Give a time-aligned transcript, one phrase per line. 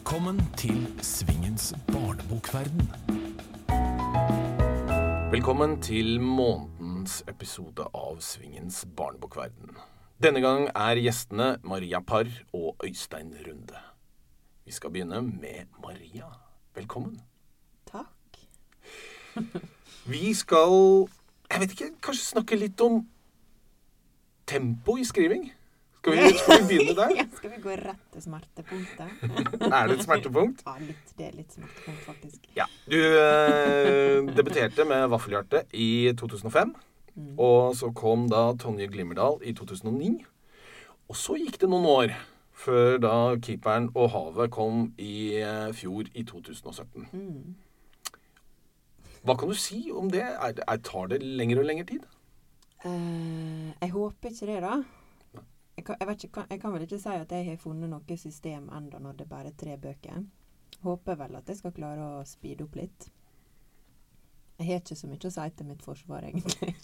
[0.00, 2.90] Velkommen til Svingens barnebokverden.
[5.30, 9.76] Velkommen til månedens episode av Svingens barnebokverden.
[10.16, 13.76] Denne gang er gjestene Maria Parr og Øystein Runde.
[14.64, 16.32] Vi skal begynne med Maria.
[16.74, 17.20] Velkommen.
[17.92, 18.40] Takk.
[20.14, 21.08] Vi skal,
[21.52, 23.02] jeg vet ikke, kanskje snakke litt om
[24.48, 25.50] tempo i skriving?
[26.00, 27.10] Skal vi, skal vi begynne der?
[27.18, 29.24] Ja, skal vi gå rett til smertepunktet?
[29.68, 30.62] Er det et smertepunkt?
[30.64, 32.46] Ja, litt, det er litt smertepunkt, faktisk.
[32.56, 32.64] Ja.
[32.88, 36.72] Du eh, debuterte med Vaffelhjerte i 2005.
[37.36, 40.22] Og så kom da Tonje Glimmerdal i 2009.
[41.10, 42.14] Og så gikk det noen år
[42.60, 47.10] før da Keeperen og Havet kom i eh, fjor i 2017.
[49.20, 50.24] Hva kan du si om det?
[50.24, 52.08] Er, er, tar det lengre og lengre tid?
[52.88, 54.78] Eh, jeg håper ikke det, da.
[55.80, 58.16] Jeg kan, jeg, vet ikke, jeg kan vel ikke si at jeg har funnet noe
[58.20, 60.18] system enda når det bare er tre bøker.
[60.84, 63.06] Håper vel at jeg skal klare å speede opp litt.
[64.58, 66.74] Jeg har ikke så mye å si til mitt forsvar, egentlig.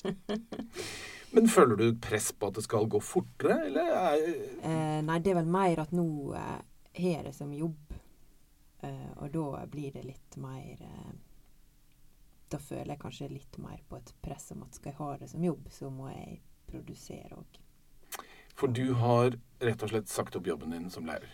[1.37, 4.25] Men føler du press på at det skal gå fortere, eller er
[4.71, 6.09] Eh, nei, det er vel mer at nå
[6.41, 6.57] eh,
[6.97, 7.93] har jeg det som jobb.
[8.81, 11.13] Eh, og da blir det litt mer eh,
[12.49, 15.31] Da føler jeg kanskje litt mer på et press om at skal jeg ha det
[15.37, 16.41] som jobb, så må jeg
[16.73, 17.61] produsere òg.
[18.57, 21.29] For du har rett og slett sagt opp jobben din som lærer.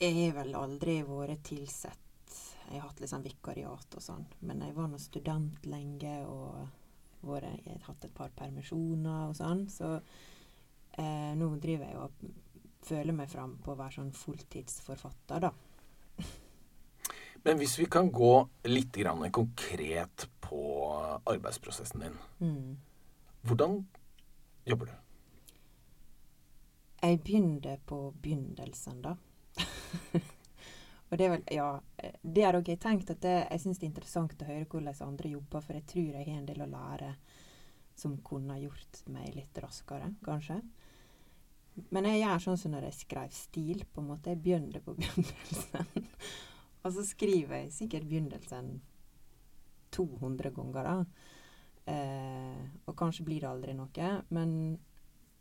[0.00, 2.36] Jeg har vel aldri vært tilsett.
[2.70, 4.26] Jeg har hatt litt sånn vikariat og sånn.
[4.46, 9.34] Men jeg var nå student lenge og vært, jeg har hatt et par permisjoner og
[9.38, 9.66] sånn.
[9.70, 12.30] Så eh, nå driver jeg og
[12.86, 15.52] føler meg fram på å være sånn fulltidsforfatter, da.
[17.44, 18.34] Men hvis vi kan gå
[18.68, 20.62] litt grann konkret på
[21.24, 22.18] arbeidsprosessen din.
[22.40, 22.74] Mm.
[23.48, 23.78] Hvordan
[24.68, 25.09] jobber du?
[27.00, 29.14] Jeg begynner på begynnelsen, da.
[31.08, 31.70] og det er vel Ja.
[32.22, 35.00] Det har også jeg tenkt at det, jeg syns det er interessant å høre hvordan
[35.06, 37.14] andre jobber, for jeg tror jeg har en del å lære
[38.00, 40.60] som kunne gjort meg litt raskere, kanskje.
[41.90, 44.34] Men jeg gjør sånn som når jeg skrev stil, på en måte.
[44.34, 46.06] Jeg begynner på begynnelsen.
[46.84, 48.72] og så skriver jeg sikkert begynnelsen
[49.96, 51.28] 200 ganger, da.
[51.90, 54.10] Eh, og kanskje blir det aldri noe.
[54.34, 54.52] Men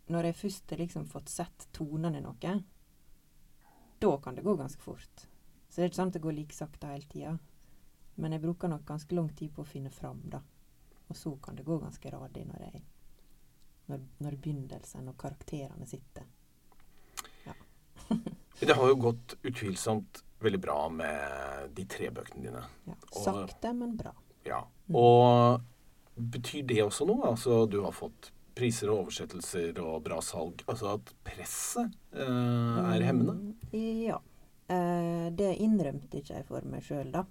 [0.09, 2.53] når jeg først har liksom fått sett tonene i noe,
[3.99, 5.27] da kan det gå ganske fort.
[5.69, 7.35] Så det er ikke sant det går like sakte hele tida.
[8.19, 10.41] Men jeg bruker nok ganske lang tid på å finne fram, da.
[11.09, 12.81] Og så kan det gå ganske radig når, jeg,
[13.89, 16.27] når, når begynnelsen og karakterene sitter.
[18.59, 22.63] Det har jo gått utvilsomt veldig bra med de tre bøkene dine.
[22.89, 22.95] Ja.
[23.11, 24.11] Og- Sakte, men bra.
[24.47, 24.63] Ja.
[24.95, 25.61] Og
[26.15, 27.29] betyr det også noe?
[27.29, 30.63] Altså du har fått priser og oversettelser og bra salg.
[30.69, 33.37] Altså at presset eh, er hemmende?
[33.39, 34.19] Mm, Ja.
[34.69, 37.23] Eh, det innrømte ikke jeg for meg sjøl, da.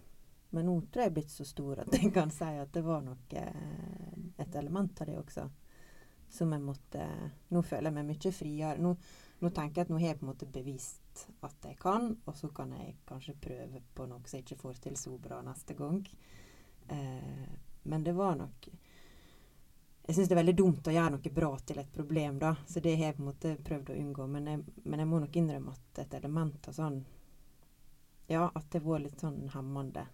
[0.56, 2.83] Men nå tror jeg jeg er blitt så stor at jeg kan si at det
[2.87, 5.44] var nok eh, et element av det også.
[6.28, 7.05] Som jeg måtte
[7.55, 8.81] Nå føler jeg meg mye friere.
[8.84, 8.91] Nå,
[9.41, 12.37] nå tenker jeg at nå har jeg på en måte bevist at jeg kan, og
[12.37, 15.77] så kan jeg kanskje prøve på noe som jeg ikke får til så bra neste
[15.78, 16.03] gang.
[16.88, 17.49] Eh,
[17.88, 18.69] men det var nok
[20.08, 22.54] jeg syns det er veldig dumt å gjøre noe bra til et problem, da.
[22.64, 24.26] Så det har jeg på en måte prøvd å unngå.
[24.32, 26.96] Men jeg, men jeg må nok innrømme at et element av sånn
[28.28, 30.06] Ja, at det var litt sånn hemmende.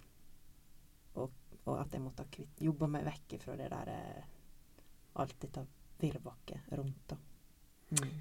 [1.15, 1.31] Og,
[1.63, 4.29] og at jeg måtte ha kvitt, jobba meg vekk fra det der eh,
[5.23, 5.63] Alt dette
[6.03, 7.23] virvaket rundt, da.
[7.95, 8.13] Mm.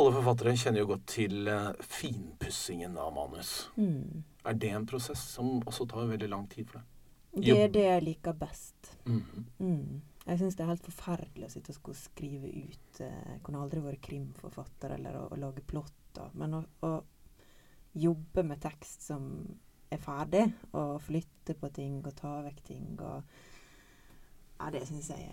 [0.00, 3.54] Alle forfattere kjenner jo godt til eh, finpussingen av manus.
[3.76, 4.24] Mm.
[4.48, 6.92] Er det en prosess som også tar veldig lang tid for deg?
[7.36, 8.94] Det er det jeg liker best.
[9.04, 9.48] Mhm.
[9.60, 10.04] Mm.
[10.26, 13.82] Jeg syns det er helt forferdelig å sitte og skrive ut eh, Jeg kunne aldri
[13.84, 16.32] vært krimforfatter eller å, å lage plotter.
[16.34, 16.92] Men å, å
[17.96, 19.28] jobbe med tekst som
[19.86, 20.42] er ferdig,
[20.74, 23.22] og flytte på ting og ta vekk ting og
[24.56, 25.28] Ja, det syns jeg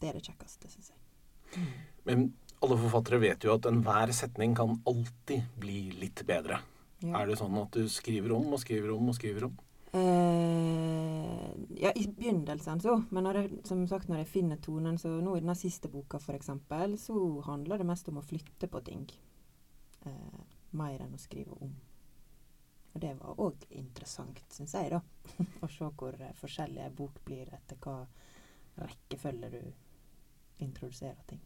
[0.00, 1.66] Det er det kjekkeste, syns jeg.
[2.08, 2.30] Men
[2.64, 6.60] alle forfattere vet jo at enhver setning kan alltid bli litt bedre.
[7.04, 7.20] Ja.
[7.20, 9.56] Er det sånn at du skriver om og skriver om og skriver om?
[9.96, 11.50] Eh,
[11.82, 13.02] ja, i begynnelsen så.
[13.10, 16.20] Men når jeg, som sagt, når jeg finner tonen, så nå i denne siste boka
[16.34, 17.16] eksempel, så
[17.46, 19.06] handler det mest om å flytte på ting.
[20.06, 20.40] Eh,
[20.76, 21.74] mer enn å skrive om.
[22.96, 25.00] Og det var òg interessant, syns jeg, da.
[25.64, 28.02] å se hvor eh, forskjellig en bok blir etter hva
[28.76, 29.62] rekkefølge du
[30.64, 31.40] introduserer ting.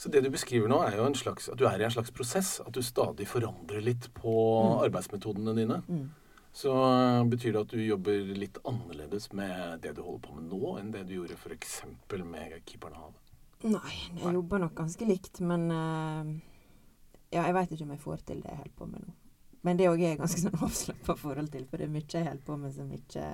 [0.00, 2.10] Så det du beskriver nå, er jo en slags, at du er i en slags
[2.16, 2.54] prosess.
[2.64, 4.78] At du stadig forandrer litt på Mm.
[4.86, 5.82] arbeidsmetodene dine.
[5.88, 6.06] Mm.
[6.52, 10.50] Så eh, betyr det at du jobber litt annerledes med det du holder på med
[10.50, 11.80] nå, enn det du gjorde f.eks.
[12.24, 13.26] med Keeperen av havet?
[13.70, 16.30] Nei, jeg jobber nok ganske likt, men eh,
[17.30, 19.16] ja, jeg veit ikke om jeg får til det jeg holder på med nå.
[19.68, 22.26] Men det òg er jeg ganske sånn avslappa forhold til, for det er mye jeg
[22.26, 23.26] holder på med som ikke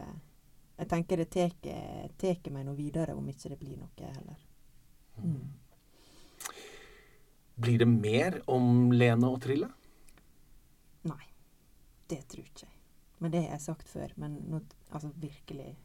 [0.76, 4.42] Jeg tenker det tar meg noe videre om ikke det blir noe heller.
[5.16, 5.54] Mm.
[7.56, 9.70] Blir det mer om Lene og Trille?
[11.08, 11.22] Nei.
[12.06, 12.75] Det tror ikke jeg.
[13.18, 14.12] Men det har jeg sagt før.
[14.16, 14.60] Men nå,
[14.90, 15.76] altså virkelig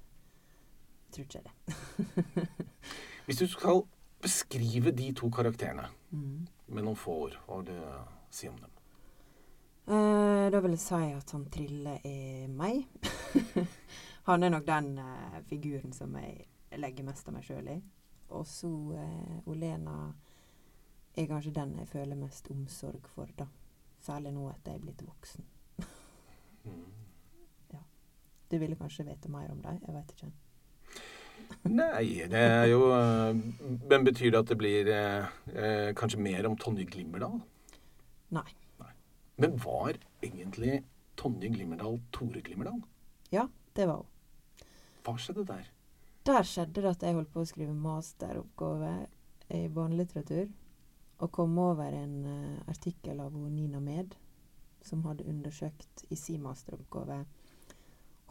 [1.12, 2.48] tror ikke jeg det.
[3.26, 3.84] Hvis du skal
[4.22, 6.48] beskrive de to karakterene Mm.
[6.68, 7.76] med noen få ord, hva vil du
[8.30, 8.72] si om dem?
[9.88, 12.84] Eh, da vil jeg si at han Trille er meg.
[14.28, 16.46] han er nok den eh, figuren som jeg
[16.78, 17.78] legger mest av meg sjøl i.
[18.32, 18.70] Og så
[19.00, 19.96] eh, Olena
[21.16, 23.48] er kanskje den jeg føler mest omsorg for, da.
[24.02, 25.48] Særlig nå etter jeg er blitt voksen.
[26.66, 26.86] Mm.
[28.52, 29.80] Du ville kanskje vite mer om dem?
[29.86, 30.32] Jeg veit ikke.
[31.72, 33.36] Nei, det er jo øh,
[33.90, 37.40] Men betyr det at det blir eh, eh, kanskje mer om Tonje Glimmerdal?
[38.32, 38.48] Nei.
[39.42, 40.84] Men var egentlig
[41.18, 42.82] Tonje Glimmerdal Tore Glimmerdal?
[43.32, 44.66] Ja, det var hun.
[45.06, 45.70] Hva skjedde der?
[46.26, 48.92] Der skjedde det at jeg holdt på å skrive masteroppgave
[49.50, 50.52] i barnelitteratur.
[51.22, 54.14] Og kom over en uh, artikkel av Nina Med,
[54.86, 57.24] som hadde undersøkt i sin masteroppgave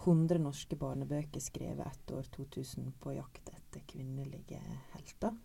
[0.05, 4.61] 100 norske barnebøker skrevet etter år 2000 på jakt etter kvinnelige
[4.94, 5.37] helter.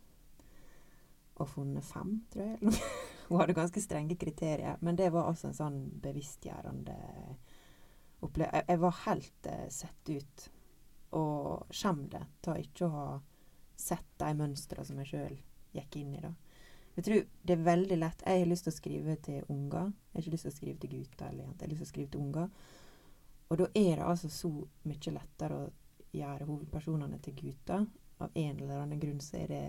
[1.36, 2.84] Og funnet fem, tror jeg.
[3.28, 6.96] Hun hadde ganske strenge kriterier, men det var altså en sånn bevisstgjørende
[8.24, 8.62] opplevelse.
[8.62, 10.46] Jeg, jeg var helt eh, sett ut
[11.16, 13.10] og skjem det til ikke å ha
[13.80, 15.38] sett de mønstrene som jeg sjøl
[15.76, 16.24] gikk inn i.
[16.24, 16.32] da.
[16.96, 18.24] Jeg tror det er veldig lett.
[18.24, 19.92] Jeg har lyst til å skrive til unger.
[19.92, 21.66] Jeg har ikke lyst til å skrive til gutter eller jenter.
[21.66, 22.76] Jeg har lyst til å skrive til unger.
[23.50, 24.50] Og da er det altså så
[24.90, 25.72] mye lettere å
[26.16, 27.86] gjøre hovedpersonene til gutter.
[28.24, 29.64] Av en eller annen grunn så er det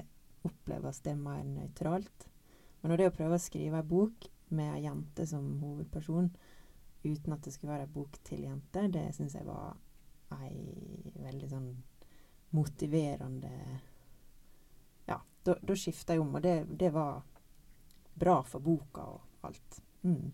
[0.46, 2.28] oppleves det mer nøytralt.
[2.81, 6.31] Men når det å prøve å skrive ei bok med ei jente som hovedperson,
[7.06, 9.76] uten at det skulle være ei bok til jenter, det syns jeg var
[10.38, 11.69] ei veldig sånn
[12.56, 13.52] motiverende
[15.06, 17.23] Ja, da, skifta jeg om, og det, det var
[18.17, 19.81] bra for boka og alt.
[20.06, 20.31] Mm.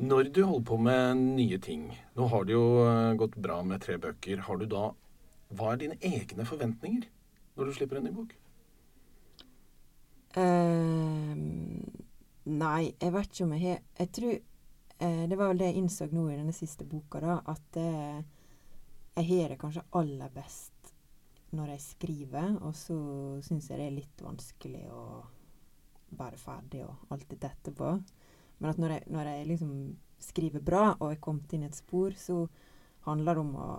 [0.00, 3.82] Når du holder på med nye ting Nå har det jo øh, gått bra med
[3.84, 4.46] tre bøker.
[4.46, 4.90] Har du da
[5.52, 7.08] Hva er dine egne forventninger
[7.58, 8.30] når du slipper en ny bok?
[10.30, 11.34] Uh,
[12.46, 15.80] nei, jeg vet ikke om jeg har Jeg tror uh, Det var vel det jeg
[15.82, 18.22] innså nå i denne siste boka, da, at uh,
[19.18, 20.94] jeg har det kanskje aller best
[21.50, 22.96] når jeg skriver, og så
[23.42, 25.02] syns jeg det er litt vanskelig å
[26.14, 27.88] være ferdig og alt dette etterpå.
[28.60, 29.72] Men at når jeg, når jeg liksom
[30.20, 32.44] skriver bra og er kommet inn i et spor, så
[33.08, 33.70] handler det om å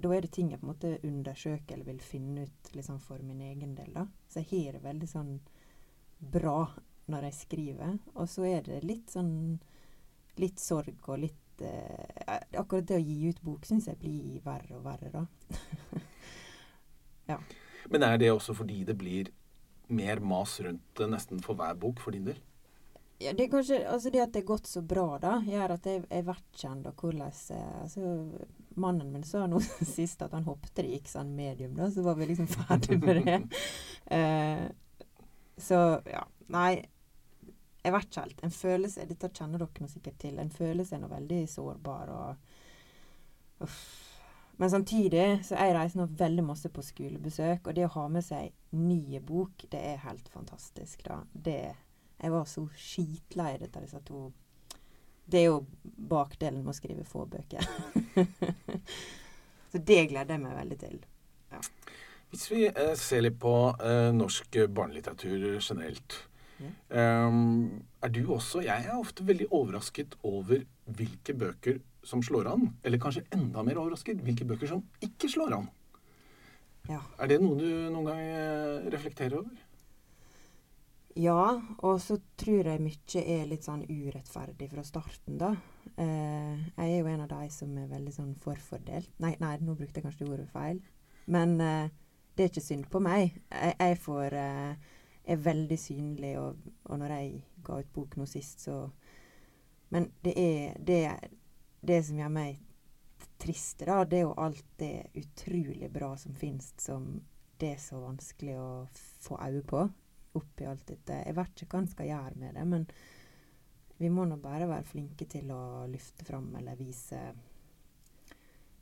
[0.00, 3.20] Da er det ting jeg på en måte undersøker eller vil finne ut liksom for
[3.20, 3.92] min egen del.
[3.92, 4.06] da.
[4.28, 5.40] Så jeg har det veldig sånn
[6.20, 6.70] bra
[7.10, 7.98] når jeg skriver.
[8.14, 9.60] Og så er det litt sånn
[10.40, 14.78] Litt sorg og litt eh, Akkurat det å gi ut bok syns jeg blir verre
[14.78, 15.26] og verre, da.
[17.90, 19.28] Men er det også fordi det blir
[19.90, 22.38] mer mas rundt det nesten for hver bok for din del?
[23.20, 25.86] Ja, det er kanskje altså det at det har gått så bra, da, gjør at
[25.86, 28.12] jeg, er vertskjent og hvordan eh, altså,
[28.80, 29.60] Mannen min sa nå
[29.96, 33.20] sist at han hoppet det gikk sånn medium, da, så var vi liksom ferdig med
[33.26, 33.36] det.
[34.14, 34.64] uh,
[35.68, 36.24] så ja.
[36.50, 36.80] Nei,
[37.84, 38.40] jeg vet ikke helt.
[38.42, 40.40] En følelse Dette kjenner dere sikkert til.
[40.40, 43.82] En følelse er nå veldig sårbar og Uff.
[44.60, 48.24] Men samtidig så jeg reiser nå veldig masse på skolebesøk, og det å ha med
[48.24, 51.22] seg nye bok, det er helt fantastisk, da.
[51.32, 51.62] Det
[52.20, 54.26] Jeg var så skitlei dette disse to
[55.30, 57.64] Det er jo bakdelen med å skrive få bøker.
[59.70, 60.98] så det gleder jeg meg veldig til.
[62.30, 66.24] Hvis vi eh, ser litt på eh, norsk barnelitteratur generelt
[66.60, 66.68] Ja.
[67.24, 72.68] um, Er du også Jeg er ofte veldig overrasket over hvilke bøker som slår an.
[72.84, 75.70] Eller kanskje enda mer overrasket hvilke bøker som ikke slår an.
[76.88, 77.00] Ja.
[77.18, 79.69] Er det noe du noen gang eh, reflekterer over?
[81.18, 85.50] Ja, og så tror jeg mye er litt sånn urettferdig fra starten, da.
[85.98, 89.10] Eh, jeg er jo en av de som er veldig sånn forfordelt.
[89.22, 90.78] Nei, nei nå brukte jeg kanskje det ordet feil.
[91.26, 91.90] Men eh,
[92.36, 93.40] det er ikke synd på meg.
[93.50, 94.90] Jeg, jeg får eh,
[95.34, 97.32] er veldig synlig, og, og når jeg
[97.66, 98.88] ga ut bok nå sist, så
[99.90, 101.00] Men det er det,
[101.82, 102.60] det som gjør meg
[103.42, 107.16] trist, da, det er jo alt det utrolig bra som finnes, som
[107.58, 109.88] det er så vanskelig å få øye på
[110.38, 111.22] oppi alt dette.
[111.26, 112.86] Jeg vet ikke hva en skal gjøre med det, men
[114.00, 117.18] vi må nå bare være flinke til å løfte fram eller vise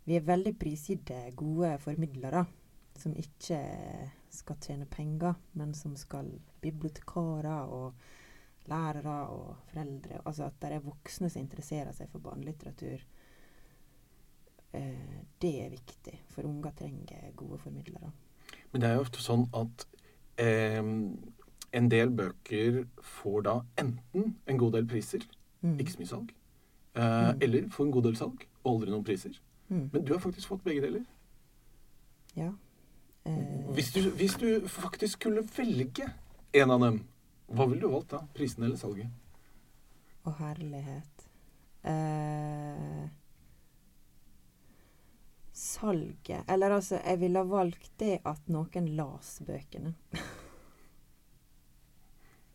[0.07, 2.45] Vi er veldig prisgitte gode formidlere
[2.99, 3.59] som ikke
[4.33, 6.31] skal tjene penger, men som skal
[6.63, 7.99] Bibliotekarer og
[8.69, 10.21] lærere og foreldre.
[10.25, 13.05] Altså at det er voksne som interesserer seg for barnelitteratur.
[14.73, 18.11] Eh, det er viktig, for unger trenger gode formidlere.
[18.73, 19.87] Men det er jo ofte sånn at
[20.41, 20.83] eh,
[21.73, 25.21] en del bøker får da enten en god del priser,
[25.63, 25.79] Mm.
[25.81, 26.31] ikke så mye salg,
[26.95, 27.43] eh, Mm.
[27.43, 29.33] eller får en god del salg og aldri noen priser.
[29.71, 29.91] Mm.
[29.93, 31.05] Men du har faktisk fått begge deler.
[32.37, 32.53] Ja.
[33.27, 36.13] Eh, Hvis du, hvis du faktisk skulle velge
[36.55, 37.05] en av dem,
[37.53, 38.21] hva ville du valgt da?
[38.35, 39.07] Prisen eller salget?
[40.25, 41.27] Å, herlighet.
[41.85, 43.09] Eh,
[45.53, 49.95] salget Eller altså, jeg ville ha valgt det at noen las bøkene.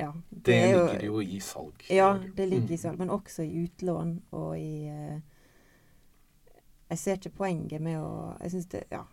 [0.03, 0.11] ja.
[0.29, 1.83] Det, det jo- ligger jo i salg.
[1.89, 2.83] Ja, det ligger i Mm.
[2.85, 5.19] salg, men også i utlån og i eh,
[6.89, 9.03] Jeg ser ikke poenget med å Jeg syns det Ja.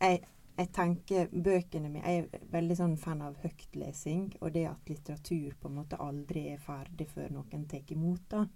[0.00, 0.20] Jeg,
[0.58, 5.54] jeg tenker bøkene mine Jeg er veldig sånn fan av høytlesing, og det at litteratur
[5.60, 8.48] på en måte aldri er ferdig før noen tar imot det.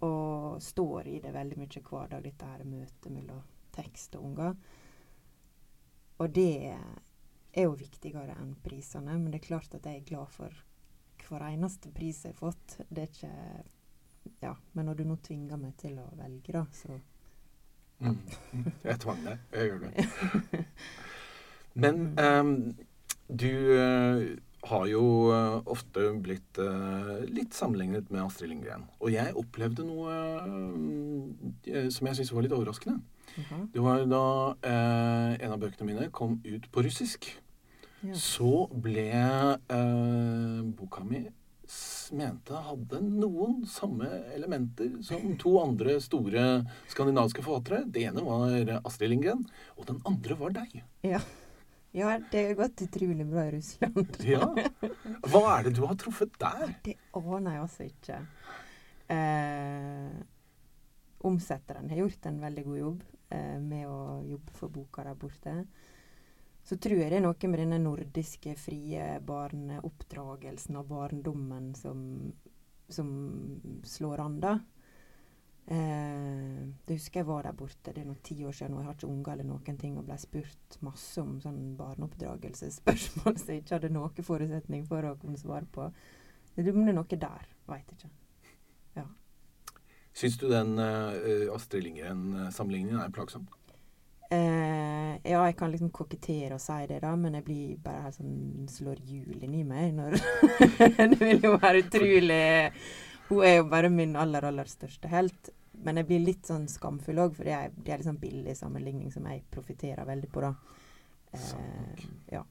[0.00, 4.54] Og står i det veldig mye hver dag, dette her møtet mellom tekst og unger.
[6.20, 6.76] Og det
[7.52, 10.64] er jo viktigere enn prisene, men det er klart at jeg er glad for
[11.28, 12.80] hver eneste pris jeg har fått.
[12.88, 13.34] Det er ikke
[14.42, 16.98] Ja, men når du nå tvinger meg til å velge, da, så
[17.98, 18.18] Mm.
[18.86, 19.40] Jeg tvang deg.
[19.52, 20.64] Jeg gjør det.
[21.82, 22.52] Men ehm,
[23.28, 24.20] du eh,
[24.68, 25.02] har jo
[25.34, 28.86] eh, ofte blitt uh, litt sammenlignet med Astrid Lindgren.
[28.98, 30.14] Og jeg opplevde noe
[31.92, 32.98] som jeg syntes var litt overraskende.
[33.38, 33.60] Jaha.
[33.72, 34.22] Det var da
[34.70, 37.30] eh, en av bøkene mine kom ut på russisk.
[38.02, 38.14] Ja.
[38.14, 41.24] Så ble eh, boka mi
[42.16, 46.44] mente hadde noen samme elementer som to andre store
[46.88, 47.82] skandinaviske forfattere.
[47.92, 49.42] Det ene var Astrid Lindgren,
[49.76, 50.80] og den andre var deg.
[51.04, 51.20] ja.
[51.96, 54.16] Ja, det har gått utrolig bra i Russland.
[54.28, 54.44] Ja.
[55.24, 56.74] Hva er det du har truffet der?
[56.84, 58.18] Det aner jeg altså ikke.
[59.08, 60.18] Eh,
[61.24, 65.54] omsetteren har gjort en veldig god jobb eh, med å jobbe for boka der borte.
[66.68, 72.02] Så tror jeg det er noe med denne nordiske, frie barneoppdragelsen og barndommen som,
[72.92, 73.08] som
[73.88, 74.58] slår an, da.
[75.68, 78.88] Eh, det husker jeg var der borte, det er noen ti år siden, og jeg
[78.88, 83.64] har ikke unger eller noen ting, og ble spurt masse om sånn barneoppdragelsesspørsmål som jeg
[83.64, 85.90] ikke hadde noen forutsetning for å kunne svare på.
[86.56, 88.12] Det er noe der, veit ikke.
[90.18, 93.46] Syns du den eh, Astrid Lindgren-sammenligningen er plagsom?
[94.28, 98.18] Uh, ja, jeg kan liksom kokettere og si det, da, men jeg blir bare helt
[98.18, 100.18] sånn slår julen i meg når
[101.14, 102.42] Det vil jo være utrolig
[103.30, 105.52] Hun er jo bare min aller, aller største helt.
[105.84, 109.12] Men jeg blir litt sånn skamfull òg, for det er, det er sånn billig sammenligning
[109.14, 110.52] som jeg profitterer veldig på, da.
[111.32, 112.42] Uh, ja.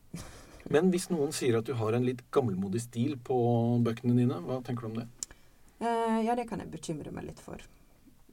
[0.72, 3.38] Men hvis noen sier at du har en litt gammelmodig stil på
[3.84, 5.08] bøkene dine, hva tenker du om det?
[5.80, 7.62] Eh, ja, det kan jeg bekymre meg litt for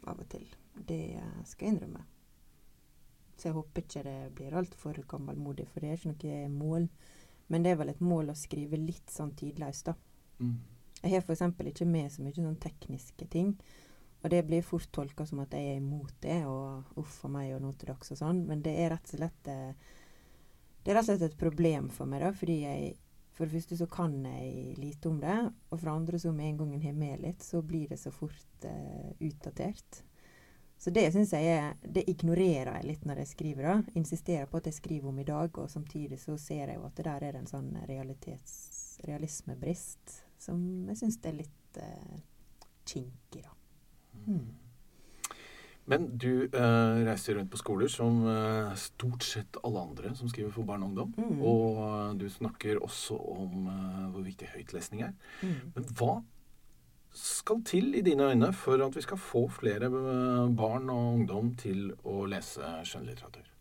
[0.08, 0.46] av og til.
[0.74, 2.04] Det skal jeg innrømme.
[3.36, 6.88] Så jeg håper ikke det blir altfor gammelmodig, for det er ikke noe mål.
[7.52, 9.96] Men det er vel et mål å skrive litt sånn tidløst, da.
[10.40, 10.54] Mm.
[11.02, 11.42] Jeg har f.eks.
[11.68, 13.52] ikke med så mye sånn tekniske ting.
[14.24, 17.50] Og det blir fort tolka som at jeg er imot det, og uff a meg
[17.52, 18.40] og noe til dags og sånn.
[18.48, 19.74] Men det er rett og slett eh,
[20.84, 22.94] Det er rett og slett et problem for meg, da, fordi jeg
[23.34, 25.38] For det første så kan jeg lite om det,
[25.70, 28.10] og for andre så med en gang en har med litt, så blir det så
[28.14, 29.90] fort eh, utdatert.
[30.78, 33.74] Så det syns jeg er Det ignorerer jeg litt når jeg skriver, da.
[33.98, 36.96] Insisterer på at jeg skriver om i dag, og samtidig så ser jeg jo at
[36.98, 40.04] det der er en sånn realitetsrealismebrist,
[40.38, 42.18] som jeg syns er litt eh,
[42.86, 43.52] kinkig, da.
[44.28, 44.63] Mm.
[45.90, 50.52] Men du eh, reiser rundt på skoler som eh, stort sett alle andre som skriver
[50.54, 51.10] for barn og ungdom.
[51.18, 51.42] Mm.
[51.44, 55.12] Og eh, du snakker også om eh, hvor viktig høytlesning er.
[55.42, 55.74] Mm.
[55.76, 56.14] Men hva
[57.14, 61.52] skal til i dine øyne for at vi skal få flere eh, barn og ungdom
[61.60, 63.53] til å lese skjønnlitteratur?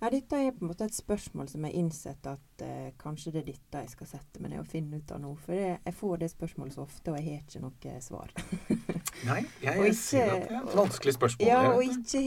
[0.00, 3.30] Ja, dette er på en måte et spørsmål som jeg har innsett at eh, kanskje
[3.32, 5.30] det er dette jeg skal sette meg ned og finne ut av nå.
[5.40, 8.34] For jeg, jeg får det spørsmålet så ofte, og jeg har ikke noe svar.
[9.30, 11.48] Nei, jeg, jeg ikke- ser at det er et vanskelig spørsmål.
[11.48, 12.22] Ja, og ikke,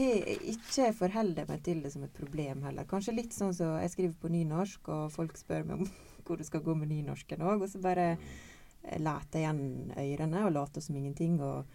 [0.56, 2.88] ikke forholder meg til det som et problem heller.
[2.90, 5.92] Kanskje litt sånn som jeg skriver på nynorsk, og folk spør meg om
[6.26, 10.44] hvor det skal gå med nynorsken òg, og så bare leter later jeg igjen ørene
[10.46, 11.66] og later som ingenting, og,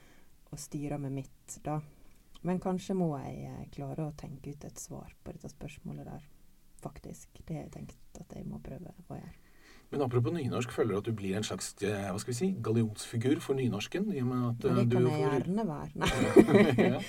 [0.52, 1.80] og styrer med mitt, da.
[2.44, 6.26] Men kanskje må jeg eh, klare å tenke ut et svar på dette spørsmålet der,
[6.84, 7.30] faktisk.
[7.48, 9.38] Det har jeg tenkt at jeg må prøve å gjøre.
[9.94, 12.50] Men apropos nynorsk, føler du at du blir en slags eh, hva skal vi si,
[12.66, 14.10] gallionsfigur for nynorsken?
[14.16, 15.92] I og med at Men eh, det kan jeg får- gjerne være.
[16.02, 16.88] Nei.
[16.96, 17.02] ja.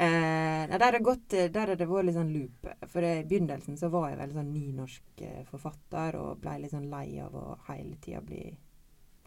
[0.00, 2.68] Eh, nei, der gått, eh, der har det vært litt sånn loop.
[2.92, 6.86] For i begynnelsen så var jeg veldig sånn nynorsk eh, forfatter og ble litt sånn
[6.92, 8.44] lei av å hele tida bli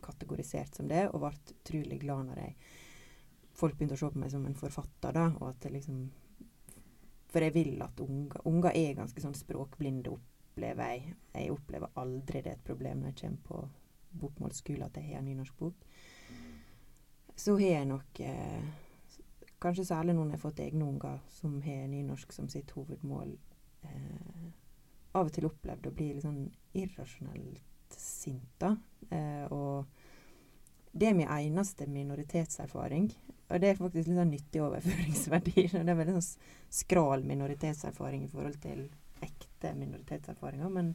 [0.04, 2.56] kategorisert som det, og ble utrolig glad når jeg
[3.54, 6.04] folk begynte å se på meg som en forfatter, da, og at liksom
[7.34, 11.16] For jeg vil at unger Unger er ganske sånn språkblinde, opplever jeg.
[11.34, 13.64] Jeg opplever aldri det er et problem når jeg kommer på
[14.22, 15.88] bokmålsskole at jeg har en nynorsk bok.
[17.36, 18.66] Så har jeg nok eh,
[19.64, 23.30] Kanskje særlig noen har fått egne unger som har nynorsk som sitt hovedmål,
[23.88, 24.48] eh,
[25.16, 26.42] av og til opplevd å bli litt sånn
[26.76, 28.74] irrasjonelt sint, da.
[29.08, 29.88] Eh, og
[30.94, 33.08] det er min eneste minoritetserfaring.
[33.50, 35.68] Og det er faktisk litt sånn nyttig overføringsverdi.
[35.74, 38.84] Det er veldig sånn skral minoritetserfaring i forhold til
[39.26, 40.70] ekte minoritetserfaringer.
[40.74, 40.92] Men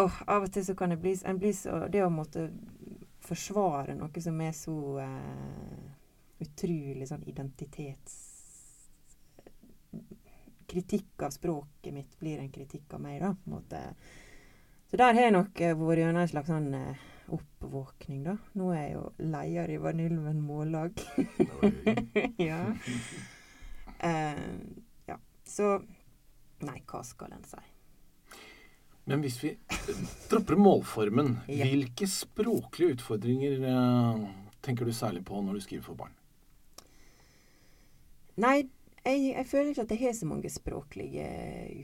[0.00, 2.48] åh, av og til så kan det bli, en bli så Det å måtte
[3.26, 5.82] forsvare noe som er så eh,
[6.46, 8.22] utrolig sånn identitets...
[10.66, 13.30] Kritikk av språket mitt blir en kritikk av meg, da.
[13.36, 13.82] på en måte.
[14.90, 18.36] Så der har jeg nok eh, vært gjennom en slags sånn eh, oppvåkning, da.
[18.58, 21.00] Nå er jeg jo leder i Vanylven Mållag.
[22.50, 22.60] ja.
[24.02, 24.58] Uh,
[25.08, 25.18] ja.
[25.48, 25.76] Så
[26.64, 27.58] Nei, hva skal en si?
[29.06, 29.52] Men hvis vi
[30.30, 31.66] dropper målformen, Ja.
[31.68, 34.24] hvilke språklige utfordringer uh,
[34.64, 36.14] tenker du særlig på når du skriver for barn?
[38.40, 38.66] Nei,
[39.06, 41.28] jeg, jeg føler ikke at jeg har så mange språklige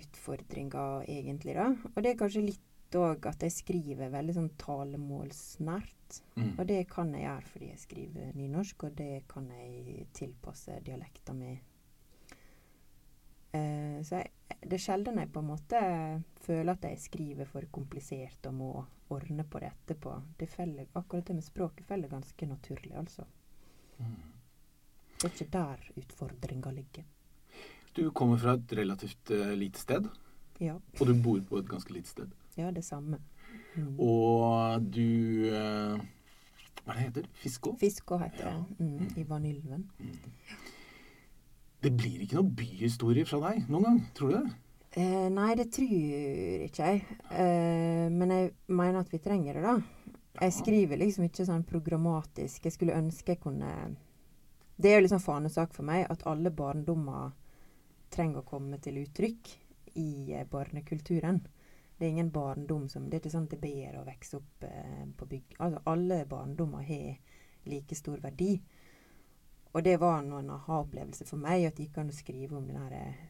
[0.01, 1.69] utfordringer, egentlig, da.
[1.95, 2.65] Og det er kanskje litt
[3.01, 5.99] òg at jeg skriver veldig sånn talemålsnært.
[6.37, 6.55] Mm.
[6.59, 11.37] Og det kan jeg gjøre fordi jeg skriver nynorsk, og det kan jeg tilpasse dialekta
[11.37, 11.53] mi.
[13.53, 14.31] Uh, så jeg,
[14.63, 15.81] det er sjelden jeg på en måte
[16.45, 18.71] føler at jeg skriver for komplisert og må
[19.13, 20.15] ordne på det etterpå.
[20.41, 23.27] Det feller, akkurat det med språket feller ganske naturlig, altså.
[23.99, 24.21] Mm.
[25.13, 27.05] Det er ikke der utfordringa ligger.
[27.93, 30.09] Du kommer fra et relativt uh, lite sted,
[30.63, 32.33] Ja, og du bor på et ganske lite sted.
[32.59, 33.19] Ja det samme.
[33.77, 33.95] Mm.
[34.01, 36.03] Og du eh,
[36.83, 37.73] Hva det heter Fiskå?
[37.81, 38.53] Fiskå heter Ja.
[38.79, 38.85] det.
[38.85, 39.85] Mm, I Vanylven.
[41.83, 44.53] Det blir ikke noe byhistorie fra deg noen gang, tror du det?
[45.03, 45.89] Eh, nei, det tror
[46.69, 47.03] ikke jeg.
[47.33, 49.77] Eh, men jeg mener at vi trenger det, da.
[50.43, 52.65] Jeg skriver liksom ikke sånn programmatisk.
[52.69, 53.97] Jeg skulle ønske jeg kunne
[54.81, 57.33] Det er jo liksom fanesak for meg at alle barndommer
[58.11, 59.51] trenger å komme til uttrykk
[60.01, 61.43] i eh, barnekulturen.
[62.03, 64.65] Det er ingen barndom som Det er ikke sånn at det ber å vokse opp
[64.67, 65.53] eh, på bygg...
[65.63, 67.37] Altså, alle barndommer har
[67.71, 68.57] like stor verdi.
[69.71, 72.65] Og det var nå en aha-opplevelse for meg at det gikk an å skrive om
[72.67, 73.21] den her eh,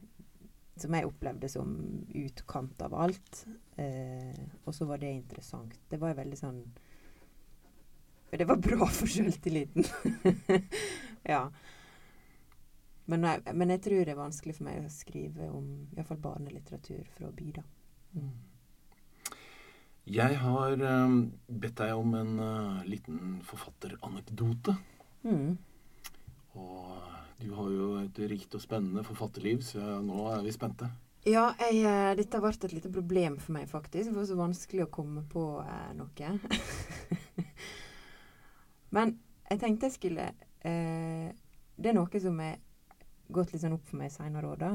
[0.81, 1.75] som jeg opplevde som
[2.17, 3.43] utkant av alt.
[3.77, 5.75] Eh, og så var det interessant.
[5.91, 6.63] Det var veldig sånn
[8.33, 9.85] Det var bra for sjøltilliten.
[11.35, 11.43] ja.
[13.05, 17.05] Men jeg, men jeg tror det er vanskelig for meg å skrive om iallfall barnelitteratur
[17.13, 17.65] fra by, da.
[18.17, 18.33] Mm.
[20.03, 21.13] Jeg har eh,
[21.47, 24.75] bedt deg om en eh, liten forfatteranekdote.
[25.23, 25.53] Mm.
[26.59, 30.89] Og du har jo et rikt og spennende forfatterliv, så nå er vi spente.
[31.23, 34.09] Ja, jeg, eh, dette har vært et lite problem for meg, faktisk.
[34.09, 36.33] Det var så vanskelig å komme på eh, noe.
[38.95, 39.15] Men
[39.47, 40.25] jeg tenkte jeg skulle
[40.67, 41.31] eh,
[41.75, 42.59] Det er noe som er
[43.33, 44.73] gått litt sånn opp for meg seinere år, da.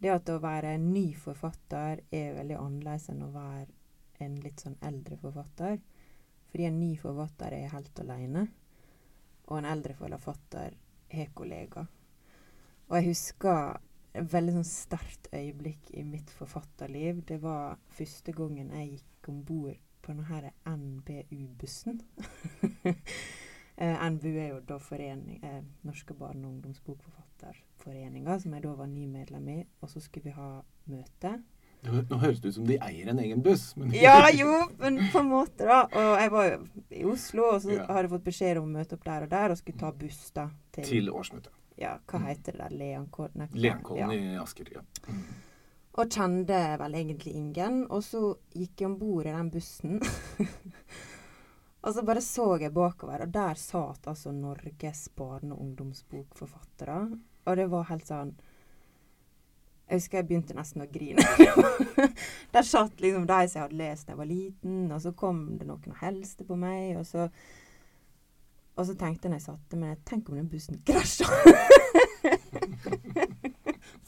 [0.00, 3.68] Det at å være ny forfatter er veldig annerledes enn å være
[4.22, 5.80] en litt sånn eldre forfatter.
[6.50, 8.46] Fordi en ny forfatter er helt alene,
[9.48, 10.76] og en eldre forfatter
[11.14, 11.88] har kollegaer.
[12.88, 13.80] Og jeg husker
[14.14, 17.24] et veldig sånn sterkt øyeblikk i mitt forfatterliv.
[17.26, 22.00] Det var første gangen jeg gikk om bord på denne NBU-bussen.
[23.80, 28.92] eh, NBU er jo da forening, eh, Norske barne- og ungdomsbokforfatterforeninga, som jeg da var
[28.92, 29.58] ny medlem i.
[29.80, 30.50] Og så skulle vi ha
[30.92, 31.38] møte.
[31.84, 33.76] Nå høres det ut som de eier en egen buss.
[33.76, 35.82] Men Ja, jo, men på en måte, da.
[35.92, 36.54] Og jeg var
[36.90, 37.86] i Oslo, og så Ja.
[37.86, 40.30] hadde jeg fått beskjed om å møte opp der og der, og skulle ta buss
[40.34, 41.52] da til, Til årsmøtet.
[41.76, 42.76] Ja, hva heter det der?
[42.78, 43.48] Leankollen?
[43.52, 44.34] Leankollen ja.
[44.34, 44.70] i Asker.
[44.72, 44.80] Ja.
[45.96, 47.84] Og kjente vel egentlig ingen.
[47.90, 50.00] Og så gikk jeg om bord i den bussen.
[51.84, 56.98] og så bare så jeg bakover, og der satt altså Norges barne- og ungdomsbokforfattere.
[57.46, 58.34] Og det var helt sånn
[59.84, 61.24] Jeg husker jeg begynte nesten å grine.
[62.54, 65.44] der satt liksom de som jeg hadde lest da jeg var liten, og så kom
[65.58, 67.28] det noen og hilste på meg, og så
[68.74, 71.28] og så tenkte jeg når jeg satte meg Tenk om den bussen krasja!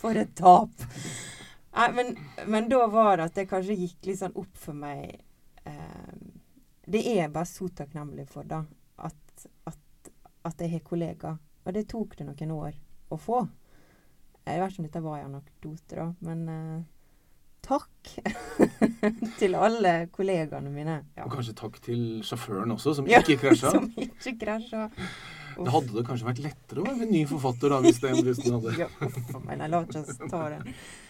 [0.00, 0.86] For et tap!
[1.76, 2.14] Nei, men,
[2.48, 5.18] men da var det at det kanskje gikk litt sånn opp for meg
[5.68, 6.14] eh,
[6.88, 8.62] Det er jeg bare så takknemlig for, da.
[8.96, 10.10] At, at,
[10.48, 11.36] at jeg har kollegaer.
[11.66, 12.78] Og det tok det noen år
[13.12, 13.42] å få.
[14.46, 16.84] Jeg vet ikke om dette var en anekdote, da, men eh,
[17.66, 18.12] takk
[19.40, 21.00] til alle kollegaene mine.
[21.16, 21.26] Ja.
[21.26, 23.74] Og kanskje takk til sjåføren også, som ikke krasja.
[23.74, 24.86] Som ikke krasja.
[25.56, 28.74] Det hadde det kanskje vært lettere å være ny forfatter da, hvis den bussen hadde
[28.76, 29.16] Ja, uff
[29.48, 30.58] nei, la oss ta det.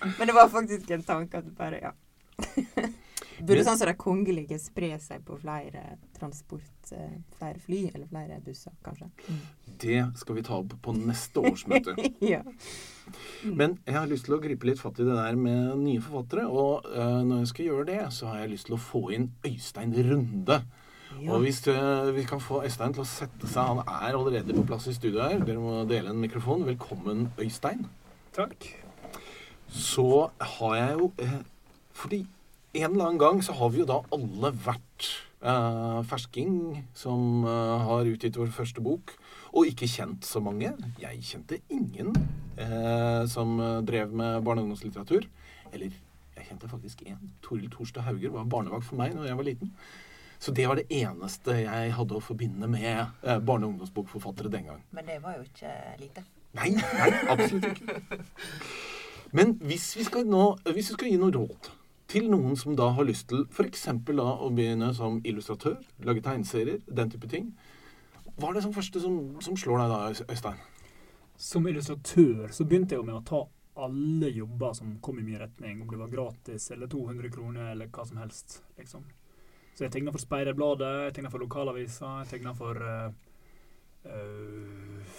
[0.04, 1.96] Men det var faktisk en tanke at bare Ja.
[3.36, 8.38] Burde sånn som de kongelige spre seg på flere transport, eh, flere fly eller flere
[8.44, 9.10] busser, kanskje.
[9.80, 11.96] Det skal vi ta opp på neste årsmøte.
[12.34, 12.42] ja.
[13.44, 16.46] Men jeg har lyst til å gripe litt fatt i det der med nye forfattere.
[16.48, 19.28] Og uh, når jeg skal gjøre det, så har jeg lyst til å få inn
[19.46, 20.60] Øystein Runde.
[21.20, 21.28] ja.
[21.30, 24.66] Og hvis uh, vi kan få Øystein til å sette seg Han er allerede på
[24.68, 25.44] plass i studio her.
[25.44, 26.66] Dere må dele en mikrofon.
[26.66, 27.86] Velkommen, Øystein.
[28.36, 28.72] Takk.
[29.72, 31.38] Så har jeg jo uh,
[31.96, 32.24] Fordi
[32.76, 35.06] en eller annen gang så har vi jo da alle vært
[35.40, 39.14] eh, fersking som har utgitt vår første bok,
[39.56, 40.72] og ikke kjent så mange.
[41.00, 42.12] Jeg kjente ingen
[42.60, 45.28] eh, som eh, drev med barne- og ungdomslitteratur.
[45.72, 45.94] Eller
[46.36, 47.30] jeg kjente faktisk én.
[47.42, 49.72] Toril Torstad Hauger var barnevakt for meg da jeg var liten.
[50.38, 54.68] Så det var det eneste jeg hadde å forbinde med eh, barne- og ungdomsbokforfattere den
[54.68, 54.84] gang.
[54.92, 56.26] Men det var jo ikke lite.
[56.56, 58.20] Nei, nei, absolutt ikke.
[59.36, 61.70] Men hvis vi skal, nå, hvis vi skal gi noe råd
[62.12, 63.88] til noen som da har lyst til f.eks.
[64.06, 67.50] da å begynne som illustratør, lage tegneserier, den type ting,
[68.36, 70.64] hva er det som første som, som slår deg da, Øystein?
[71.40, 73.42] Som illustratør så begynte jeg jo med å ta
[73.76, 77.88] alle jobber som kom i min retning, om det var gratis eller 200 kroner eller
[77.92, 78.62] hva som helst.
[78.78, 79.04] liksom.
[79.76, 83.10] Så jeg tegna for Speiderbladet, jeg tegna for lokalavisa, jeg tegna for uh,
[84.08, 85.18] uh,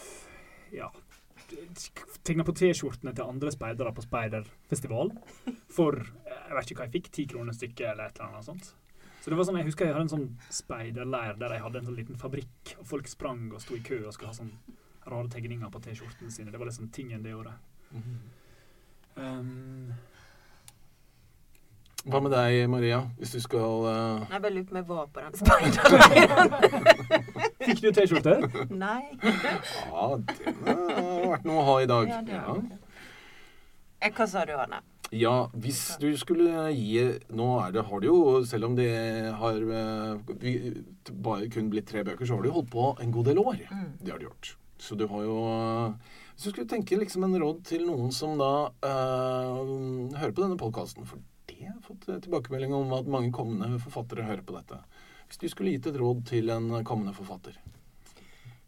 [0.74, 0.90] Ja.
[2.28, 5.14] Tegna på T-skjortene til andre speidere på speiderfestival
[5.72, 8.48] for eh, jeg vet ikke hva jeg fikk, ti kroner stykket eller et eller annet
[8.50, 8.74] sånt.
[9.28, 11.88] Så det var sånn, Jeg husker jeg hadde en sånn speiderleir der jeg hadde en
[11.90, 14.54] sånn liten fabrikk, og folk sprang og sto i kø og skulle ha sånn
[15.04, 16.48] rare tegninger på T-skjortene sine.
[16.54, 17.52] Det var liksom tingen det gjorde.
[19.20, 19.92] Um,
[22.08, 24.24] Hva med deg, Maria, hvis du skal uh...
[24.32, 26.50] Jeg bare lurer på om jeg var på den speiderleiren.
[27.68, 28.38] fikk du T-skjorte?
[28.72, 29.02] Nei.
[29.28, 32.08] Ja, det har vært noe å ha i dag.
[32.16, 32.46] Ja, det Ja.
[32.48, 32.80] var det.
[34.00, 34.80] Eh, Hva sa du, Anne?
[35.16, 37.00] Ja, hvis du skulle gi
[37.32, 38.92] Nå er det, har det jo, selv om det
[39.40, 40.66] har eh,
[41.14, 43.62] bare kun blitt tre bøker, så har du jo holdt på en god del år.
[43.72, 43.94] Mm.
[44.02, 44.58] Det har du gjort.
[44.78, 45.38] Så du har jo
[46.36, 49.64] Hvis du skulle tenke liksom en råd til noen som da eh,
[50.20, 54.28] hører på denne podkasten For det har jeg fått tilbakemelding om at mange kommende forfattere
[54.28, 54.82] hører på dette.
[55.28, 57.58] Hvis du skulle gitt et råd til en kommende forfatter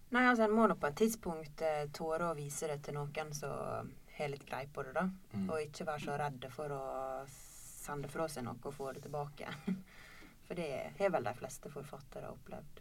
[0.10, 3.36] Nei, altså En må nå på et tidspunkt eh, tåre å vise det til noen
[3.36, 5.08] som har litt greie på det, da.
[5.34, 5.48] Mm.
[5.48, 6.84] Og ikke være så redde for å
[7.30, 9.56] sende fra seg noe og få det tilbake.
[10.50, 12.80] For det har vel de fleste forfattere opplevd.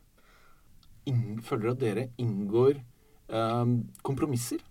[1.12, 4.62] Ingen føler at dere inngår eh, kompromisser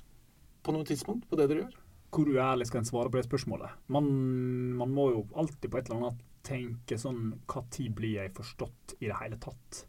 [0.66, 1.76] på noe tidspunkt på det dere gjør?
[2.18, 3.76] Hvor uærlig skal en svare på det spørsmålet?
[3.94, 4.08] Man,
[4.80, 8.96] man må jo alltid på et eller annet tenke sånn Hva tid blir jeg forstått
[8.98, 9.84] i det hele tatt?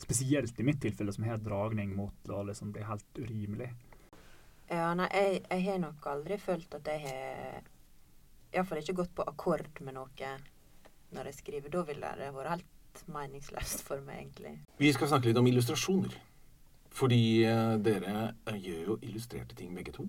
[0.00, 3.68] Spesielt i mitt tilfelle, som har dragning mot å liksom bli helt urimelig.
[4.70, 7.62] Ja, nei, jeg, jeg har nok aldri følt at jeg har
[8.54, 10.32] Iallfall ikke gått på akkord med noe
[11.14, 11.70] når jeg skriver.
[11.72, 14.56] Da ville det vært helt meningsløst for meg, egentlig.
[14.78, 16.16] Vi skal snakke litt om illustrasjoner.
[16.90, 18.14] Fordi eh, dere
[18.50, 20.08] eh, gjør jo illustrerte ting begge to.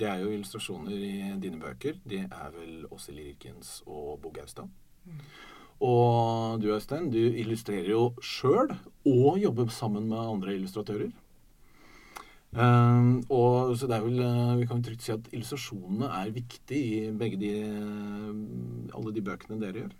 [0.00, 1.96] Det er jo illustrasjoner i dine bøker.
[2.04, 4.68] Det er vel Åse Lirkens og Bo Gaustad.
[5.80, 8.68] Og du Øystein, du illustrerer jo sjøl
[9.08, 11.12] og jobber sammen med andre illustratører.
[12.50, 16.78] Um, og så det er vel, eh, Vi kan trygt si at illustrasjonene er viktig
[16.78, 19.92] i begge de, eh, alle de bøkene dere gjør.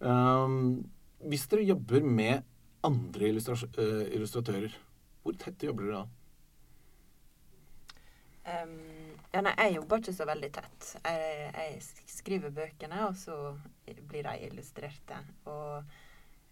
[0.00, 0.88] Um,
[1.28, 2.42] hvis dere jobber med
[2.82, 4.72] andre illustra- eh, illustratører,
[5.22, 6.06] hvor tett jobber dere da?
[8.64, 8.78] Um,
[9.34, 10.96] ja, nei, jeg jobber ikke så veldig tett.
[11.04, 13.36] Jeg, jeg skriver bøkene, og så
[14.08, 15.20] blir de illustrerte.
[15.44, 15.84] Og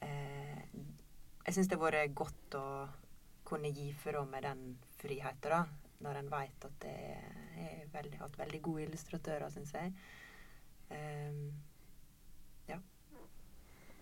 [0.03, 0.61] eh,
[1.47, 2.67] jeg syns det har vært godt å
[3.49, 5.65] kunne gi fra med den friheten, da.
[6.05, 6.97] Når en vet at det
[7.59, 9.95] er veldig, hatt veldig gode illustratører, syns jeg.
[10.93, 11.49] Um,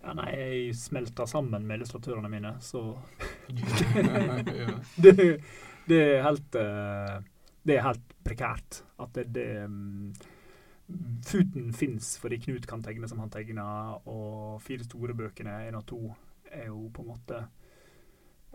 [0.03, 2.81] Ja, nei, jeg smelter sammen med illustratørene mine, så
[5.03, 5.13] det,
[5.89, 7.15] det er helt eh,
[7.67, 10.13] Det er helt prekært at det, det mm,
[11.27, 15.83] Futen fins fordi Knut kan tegne som han tegner, og Fire store bøkene, én og
[15.89, 16.01] to,
[16.51, 17.41] er jo på en måte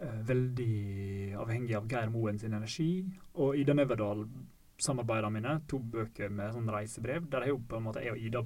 [0.02, 3.04] veldig avhengig av Geir Moen sin energi.
[3.38, 4.26] Og Ida Neverdal
[4.82, 8.22] samarbeidene mine, to bøker med sånn reisebrev, der jeg jo på en måte jeg og
[8.26, 8.42] Ida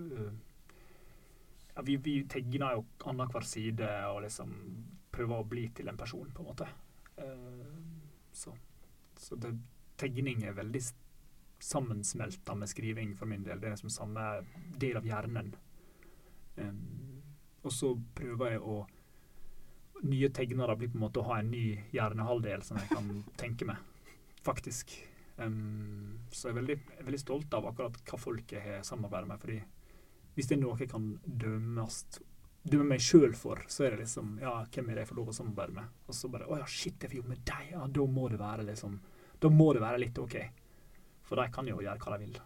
[0.00, 0.30] øh,
[1.74, 4.52] ja, vi, vi tegner jo annenhver side og liksom
[5.14, 6.68] prøver å bli til en person, på en måte.
[7.18, 8.54] Uh, så
[9.18, 9.52] Så det,
[9.96, 10.80] tegning er veldig
[11.62, 13.60] sammensmelta med skriving for min del.
[13.60, 14.24] Det er liksom samme
[14.80, 15.54] del av hjernen.
[16.56, 17.22] Um,
[17.62, 18.80] og så prøver jeg å
[20.04, 21.64] Nye tegnere blir på en måte å ha en ny
[21.94, 23.80] hjernehalvdel som jeg kan tenke med,
[24.44, 24.92] faktisk.
[25.36, 26.76] Um, så jeg er veldig,
[27.08, 29.40] veldig stolt av akkurat hva folk jeg har samarbeidet med.
[29.42, 29.58] fordi
[30.34, 32.04] hvis det er noe jeg kan dømmes
[32.64, 35.30] dømme meg sjøl for, så er det liksom Ja, hvem er det jeg får lov
[35.30, 35.92] å samarbeide med?
[36.08, 37.70] Og så bare Å ja, shit, jeg får jobbe med deg.
[37.74, 38.98] Ja, da må det være liksom
[39.40, 40.38] Da må det være litt OK.
[41.24, 42.40] For de kan jo gjøre hva de vil.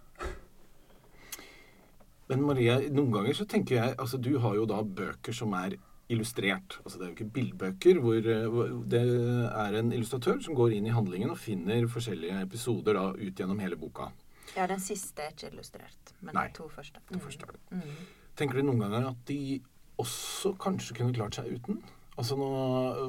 [2.28, 5.78] Men Maria, noen ganger så tenker jeg Altså, du har jo da bøker som er
[6.08, 6.78] illustrert.
[6.84, 9.02] Altså det er jo ikke bildbøker hvor, eh, det
[9.48, 13.60] er en illustratør som går inn i handlingen og finner forskjellige episoder da ut gjennom
[13.62, 14.08] hele boka.
[14.56, 17.02] Ja, den siste er ikke illustrert, men Nei, de to første.
[17.10, 17.60] Det første er.
[17.76, 18.06] Mm.
[18.38, 19.60] Tenker du noen ganger at de
[20.00, 21.82] også kanskje kunne klart seg uten?
[22.18, 22.46] Altså nå,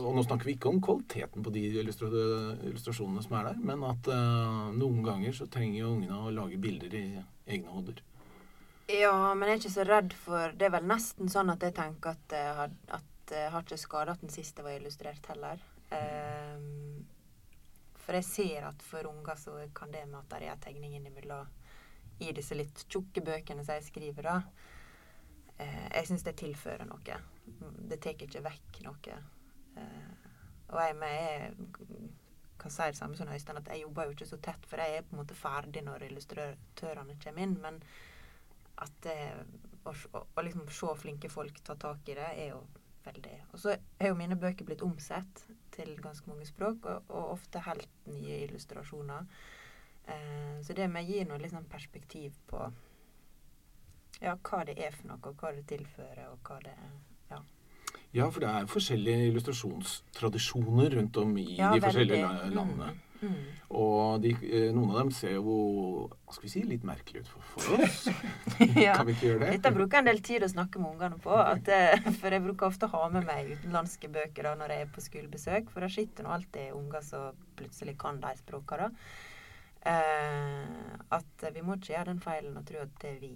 [0.06, 2.10] og nå snakker vi ikke om kvaliteten på de illustra
[2.68, 6.60] illustrasjonene som er der, men at uh, noen ganger så trenger jo ungene å lage
[6.62, 7.06] bilder i
[7.50, 8.04] egne hoder.
[8.90, 11.76] Ja, men jeg er ikke så redd for Det er vel nesten sånn at jeg
[11.78, 15.62] tenker at jeg har, at jeg har ikke skada at den siste var illustrert heller.
[15.94, 17.06] Um,
[18.02, 21.52] for jeg ser at for unger så kan det med at det er tegning innimellom
[22.20, 24.42] i disse litt tjukke bøkene som jeg skriver, da
[25.60, 27.16] Uh, Jeg syns det tilfører noe.
[27.92, 29.16] Det tar ikke vekk noe.
[29.76, 30.30] Uh,
[30.70, 31.18] og jeg, med,
[31.90, 32.12] jeg
[32.62, 34.96] kan si det samme som Øystein, at jeg jobber jo ikke så tett, for jeg
[34.96, 37.58] er på en måte ferdig når illustratørene kommer inn.
[37.60, 37.82] men
[38.84, 39.18] at det,
[39.84, 42.64] å, å, å liksom se flinke folk ta tak i det, er jo
[43.06, 47.34] veldig Og så er jo mine bøker blitt omsett til ganske mange språk, og, og
[47.38, 49.28] ofte helt nye illustrasjoner.
[50.10, 52.64] Eh, så det med gir noe liksom perspektiv på
[54.20, 56.76] ja, hva det er for noe, og hva det tilfører, og hva det
[57.30, 57.40] ja.
[58.14, 62.90] Ja, for det er forskjellige illustrasjonstradisjoner rundt om i Ja, de forskjellige landene.
[62.96, 63.40] Mm, mm.
[63.80, 65.56] Og de, eh, noen av dem ser jo
[66.10, 68.00] hva skal vi si, litt merkelig ut for, for oss.
[68.76, 68.96] Ja.
[68.98, 69.52] Kan vi ikke gjøre det?
[69.58, 71.36] Dette bruker jeg en del tid å snakke med ungene på.
[71.38, 74.88] At, eh, for jeg bruker ofte å ha med meg utenlandske bøker da, når jeg
[74.88, 75.72] er på skolebesøk.
[75.74, 78.92] For det sitter nå alltid unger som plutselig kan de språkene.
[79.88, 83.34] Eh, at vi må ikke gjøre den feilen og tro at det vi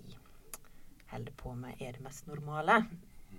[1.13, 2.81] holder på med, er det mest normale.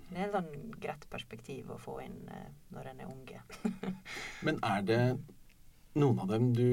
[0.09, 3.41] Det er et sånn greit perspektiv å få inn eh, når en er unge.
[4.45, 5.01] Men er det
[5.95, 6.67] noen av dem du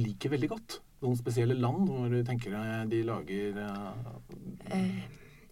[0.00, 0.80] liker veldig godt?
[1.04, 2.54] Noen spesielle land hvor du tenker
[2.88, 3.92] de lager eh,
[4.72, 5.02] Eh,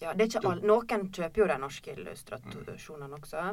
[0.02, 0.66] ja, det er ikke alle.
[0.66, 3.44] Noen kjøper jo de norske illustrasjonene også.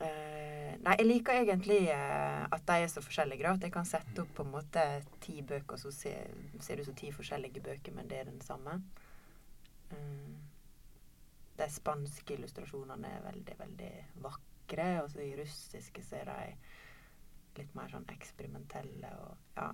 [0.00, 3.42] Eh, nei, jeg liker egentlig eh, at de er så forskjellige.
[3.44, 4.84] da, At jeg kan sette opp på en måte
[5.20, 8.30] ti bøker, og så ser, ser det ut som ti forskjellige bøker, men det er
[8.30, 8.78] den samme.
[9.90, 10.30] Eh,
[11.60, 13.90] de spanske illustrasjonene er veldig, veldig
[14.24, 14.88] vakre.
[15.02, 16.78] Og så i russiske ser er de
[17.58, 19.72] litt mer sånn eksperimentelle og ja.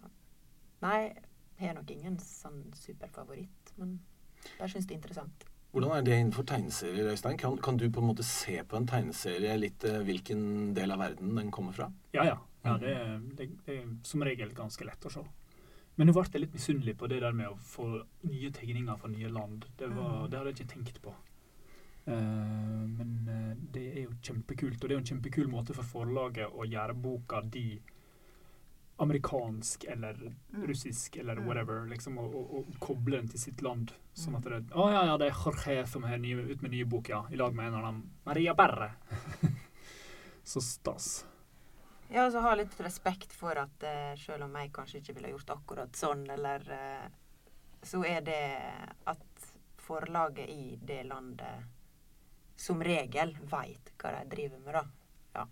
[0.83, 1.15] Nei,
[1.59, 3.99] jeg har nok ingen sånn superfavoritt, men
[4.59, 5.45] jeg syns det er interessant.
[5.73, 7.37] Hvordan er det innenfor tegneserier, Øystein?
[7.41, 10.99] Kan, kan du på en måte se på en tegneserie litt eh, hvilken del av
[11.03, 11.89] verden den kommer fra?
[12.17, 12.37] Ja, ja.
[12.65, 15.25] ja det, er- det, det er som regel ganske lett å se.
[15.97, 17.87] Men nå ble jeg litt misunnelig på det der med å få
[18.29, 19.65] nye tegninger fra nye land.
[19.81, 20.31] Det, var, Mm.
[20.31, 21.15] det hadde jeg ikke tenkt på.
[22.07, 25.83] Eh, men eh, det er jo kjempekult, og det er jo en kjempekul måte for
[25.85, 27.81] forlaget å gjøre boka di
[28.99, 30.17] amerikansk eller
[30.67, 31.47] russisk eller Mm.
[31.47, 33.93] whatever, liksom, og, og, og koble den til sitt land.
[34.15, 34.37] Sånn Mm.
[34.37, 37.27] at det Å ja, ja, det er Jorge som ny, ut med nye bok, ja.
[37.31, 38.11] I lag med en av dem.
[38.25, 38.93] Maria Berre.
[40.45, 41.27] Så stas.
[42.09, 45.33] Ja, og så ha litt respekt for at uh, selv om jeg kanskje ikke ville
[45.35, 47.09] gjort akkurat sånn, eller uh,
[47.83, 48.63] Så er det
[49.05, 51.67] at forlaget i det landet
[52.57, 54.85] som regel veit hva de driver med, da.
[55.37, 55.47] Ja.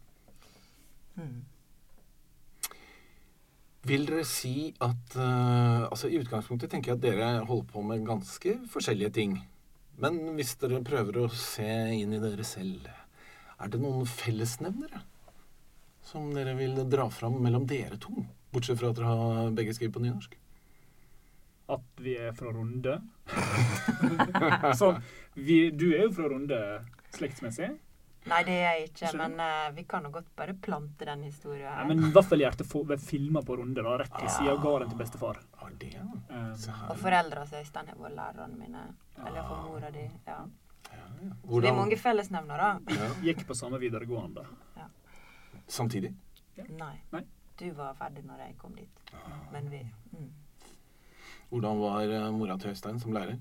[1.20, 1.42] Mm.
[3.84, 8.06] Vil dere si at uh, Altså, i utgangspunktet tenker jeg at dere holder på med
[8.06, 9.36] ganske forskjellige ting.
[10.00, 12.88] Men hvis dere prøver å se inn i dere selv,
[13.60, 15.04] er det noen fellesnevnere
[16.04, 18.24] som dere vil dra fram mellom dere to?
[18.54, 20.34] Bortsett fra at dere har begge skrevet på nynorsk.
[21.74, 22.98] At vi er fra Runde.
[24.80, 24.90] Så
[25.34, 26.58] vi, du er jo fra Runde
[27.18, 27.74] slektsmessig.
[28.24, 31.66] Nei, det er jeg ikke, men uh, vi kan jo godt bare plante den historien
[31.68, 31.82] her.
[31.82, 31.88] her.
[31.90, 35.40] men Vaffelhjerte ble filma på Runde, da, rett til sida av gården til bestefar.
[35.60, 36.04] Ah, det, ja.
[36.30, 36.54] Um,
[36.88, 38.86] Og foreldra til Øystein har vært lærerne mine.
[39.20, 40.06] Eller for mora di.
[40.26, 40.38] Ja.
[40.88, 41.32] Ja, ja.
[41.44, 42.70] Så det er mange fellesnevnere.
[42.96, 43.10] ja.
[43.28, 44.46] gikk på samme videregående.
[45.68, 46.14] Samtidig?
[46.78, 46.94] Nei.
[47.12, 47.24] Nei.
[47.60, 49.12] Du var ferdig når jeg kom dit.
[49.52, 50.30] Men vi mm.
[51.52, 53.36] Hvordan var eh, mora til Øystein som lærer?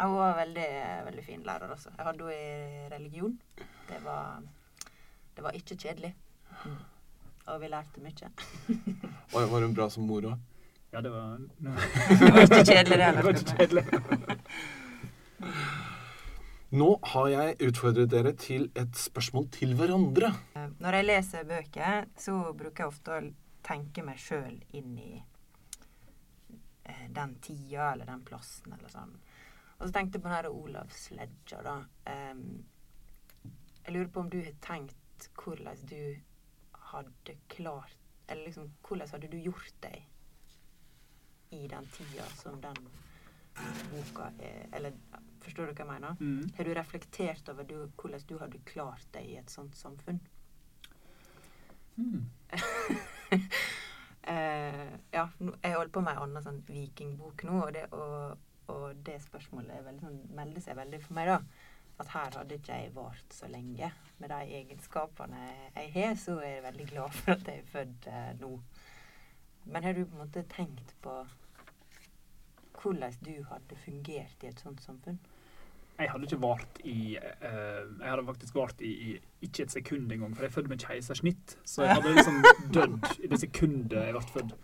[0.00, 0.66] Ja, Hun var veldig,
[1.04, 1.90] veldig fin lærer også.
[1.98, 3.34] Jeg hadde henne i religion.
[3.88, 4.42] Det var,
[5.36, 6.14] det var ikke kjedelig.
[7.46, 8.30] Og vi lærte mye.
[9.32, 10.38] Var, var hun bra som mor òg?
[10.92, 13.84] Ja, det var Det var ikke kjedelig, det Det var ikke kjedelig.
[16.80, 20.28] Nå har jeg utfordret dere til et spørsmål til hverandre.
[20.56, 23.20] Eh, Når jeg leser bøker, så bruker jeg ofte å
[23.66, 25.22] tenke meg sjøl inn i
[26.86, 29.12] eh, den tida eller den plassen eller sånn.
[29.80, 31.76] Og så tenkte jeg på den her Olavsledja, da.
[32.04, 32.64] Um,
[33.86, 36.16] jeg lurer på om du har tenkt hvordan du
[36.90, 37.96] hadde klart
[38.28, 40.06] Eller liksom, hvordan hadde du gjort deg
[41.50, 42.76] i den tida som den
[43.90, 44.92] boka er Eller
[45.42, 46.20] forstår du hva jeg mener?
[46.20, 46.52] Mm.
[46.56, 50.20] Har du reflektert over du, hvordan du hadde klart deg i et sånt samfunn?
[51.96, 52.30] Mm.
[52.52, 52.60] uh,
[55.16, 55.26] ja,
[55.62, 58.38] jeg holder på med en annen sånn vikingbok nå, og det, og,
[58.70, 61.66] og det spørsmålet veldig, sånn, melder seg veldig for meg, da.
[62.00, 63.90] At her hadde ikke jeg vart så lenge.
[64.20, 65.42] Med de egenskapene
[65.74, 68.54] jeg har, så er jeg veldig glad for at jeg er født eh, nå.
[69.66, 71.18] Men har du på en måte tenkt på
[72.80, 75.20] hvordan du hadde fungert i et sånt samfunn?
[76.00, 80.12] Jeg hadde ikke vart i uh, Jeg hadde faktisk vart i, i ikke et sekund
[80.12, 81.58] engang, for jeg er født med keisersnitt.
[81.64, 84.54] Så jeg hadde liksom dødd i det sekundet jeg ble født.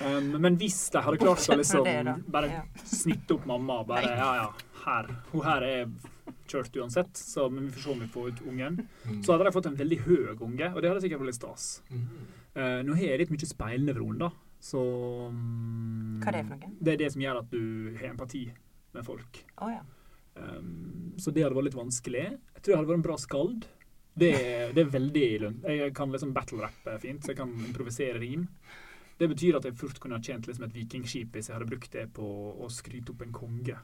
[0.00, 1.86] Um, men hvis de hadde klart å liksom
[2.32, 4.48] bare snitte opp mamma bare Ja, ja,
[4.86, 5.10] her.
[5.32, 5.82] Hun her er
[6.48, 8.78] kjørt uansett, så men vi får se om vi får ut ungen.
[9.24, 11.68] Så hadde de fått en veldig høy unge, og det hadde sikkert vært litt stas.
[11.92, 12.08] Mm.
[12.52, 14.30] Eh, nå har jeg litt mye speilnevron, da,
[14.62, 14.82] så
[15.32, 16.74] um, Hva er det for noe?
[16.78, 17.62] Det er det som gjør at du
[17.98, 18.42] har empati
[18.92, 19.40] med folk.
[19.64, 19.82] Oh, ja.
[20.36, 22.26] Um, så det hadde vært litt vanskelig.
[22.28, 23.66] Jeg tror jeg hadde vært en bra skald.
[24.12, 24.32] Det,
[24.76, 25.66] det er veldig lønt.
[25.72, 28.44] Jeg kan liksom battle-rappe fint, så jeg kan improvisere rim.
[29.18, 31.92] Det betyr at jeg fort kunne ha tjent liksom et vikingskip hvis jeg hadde brukt
[31.92, 32.24] det på
[32.64, 33.76] å skryte opp en konge.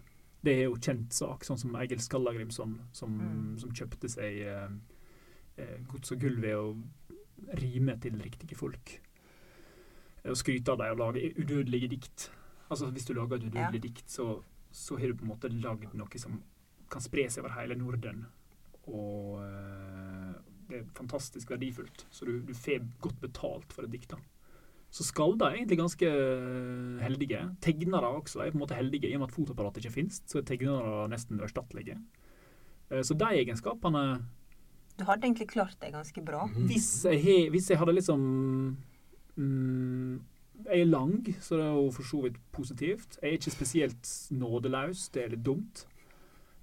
[0.42, 3.58] Det er jo kjent sak, sånn som Egil Skallagrimson, som, Mm.
[3.58, 4.68] som kjøpte seg eh,
[5.58, 6.76] eh, gods og gull ved å
[7.58, 9.00] rime til riktige folk.
[10.24, 12.30] Og skryte av dem og lage udødelige dikt.
[12.70, 15.94] Altså Hvis du lager et udødelig dikt, så, så har du på en måte lagd
[15.94, 16.42] noe som
[16.90, 18.26] kan spre seg over hele Norden.
[18.88, 20.34] Og eh,
[20.68, 22.06] det er fantastisk verdifullt.
[22.10, 24.10] Så du, du får godt betalt for et dikt.
[24.10, 24.18] da.
[24.90, 27.42] Så skal er egentlig ganske eh, heldige.
[27.60, 30.22] Tegnere også er på en måte heldige, i og med at fotoapparatet ikke finnes.
[30.26, 31.98] Så er tegnere nesten uerstattelige.
[32.90, 34.24] Eh, Så de egenskapene
[34.98, 36.46] Du hadde egentlig klart deg ganske bra.
[36.70, 38.76] hvis jeg, hvis jeg hadde liksom
[39.36, 40.20] mm,
[40.64, 43.18] Jeg er lang, så det er jo for så vidt positivt.
[43.22, 45.84] Jeg er ikke spesielt nådeløs, det er litt dumt.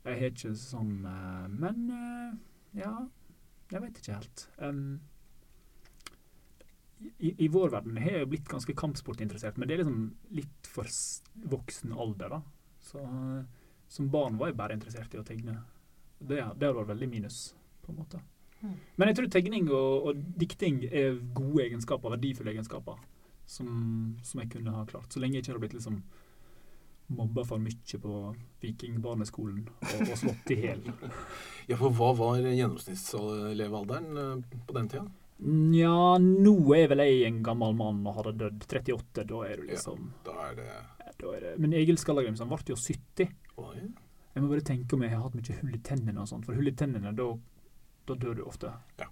[0.06, 1.86] Jeg har ikke sånn eh, Men
[2.76, 2.96] ja
[3.72, 4.50] Jeg vet ikke helt.
[4.60, 5.00] Um,
[7.18, 10.02] i, I vår verden har jeg blitt ganske kampsportinteressert, men det er liksom
[10.38, 10.90] litt for
[11.56, 12.42] voksen alder, da.
[12.86, 15.60] Så eh, som barn var jeg bare interessert i å tegne.
[16.20, 17.40] Det, det har vært veldig minus,
[17.86, 18.22] på en måte.
[18.62, 18.78] Mm.
[18.96, 23.02] Men jeg tror tegning og, og dikting er gode egenskaper, verdifulle egenskaper,
[23.46, 23.70] som,
[24.26, 25.12] som jeg kunne ha klart.
[25.14, 26.00] Så lenge jeg ikke har blitt liksom
[27.14, 28.20] mobba for mye på
[28.64, 30.88] vikingbarneskolen og, og slått i hjel.
[31.66, 35.08] Ja, for hva var gjennomsnittslevealderen eh, på den tida?
[35.44, 39.26] Nja, nå er vel jeg en gammel mann og hadde dødd 38.
[39.28, 40.70] Da er du liksom ja, Da er det
[41.18, 41.52] da er det.
[41.62, 43.30] Men Egil Skallagrimsen ble jo 70.
[43.62, 43.76] Oi.
[44.36, 46.48] Jeg må bare tenke om jeg har hatt mye hull i tennene og sånt.
[46.48, 47.28] For hull i tennene, da,
[48.10, 48.72] da dør du ofte.
[49.00, 49.08] Ja.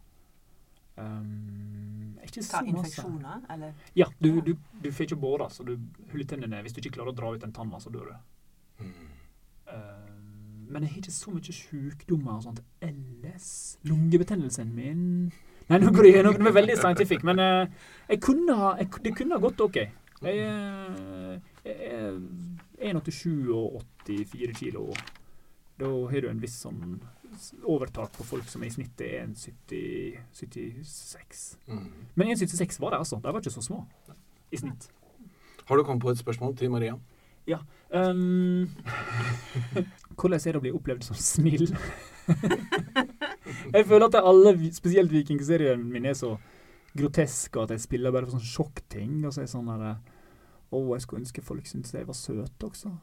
[1.00, 2.70] Um, ikke så masse.
[2.70, 3.72] infeksjoner, eller?
[3.98, 4.52] Ja, du, du,
[4.84, 5.78] du får ikke båre, så du
[6.12, 6.60] hull i tennene.
[6.66, 8.84] Hvis du ikke klarer å dra ut den tanna, så dør du.
[8.84, 8.92] Mm.
[9.72, 10.20] Um,
[10.74, 13.50] men jeg har ikke så mye sykdommer og sånt ellers.
[13.88, 15.08] Lungebetennelsen min
[15.70, 17.68] Nei, nå går det noe veldig scientific, men eh,
[18.10, 19.78] jeg kunne ha, jeg, det kunne ha gått OK.
[20.24, 22.12] Jeg, er- jeg er
[22.94, 23.70] 1,87 og
[24.08, 24.84] 84 kilo.
[25.80, 26.82] Da har du en viss sånn
[27.66, 31.58] overtak på folk som er i snitt er 1,76.
[31.68, 31.88] Mm.
[32.20, 33.16] Men 1,76 var det, altså.
[33.24, 33.80] De var ikke så små
[34.54, 34.82] i snitt.
[35.66, 36.96] Har du kommet på et spørsmål til Maria?
[37.94, 38.68] Um,
[40.20, 41.66] hvordan er det å bli opplevd som snill?
[43.46, 46.36] jeg føler at alle, spesielt vikingseriene mine, er så
[46.98, 49.22] groteske at jeg spiller bare for sånne sjokkting.
[49.26, 49.96] Og så er sånn der
[50.74, 52.94] Å, jeg skulle ønske folk syntes jeg var søt også.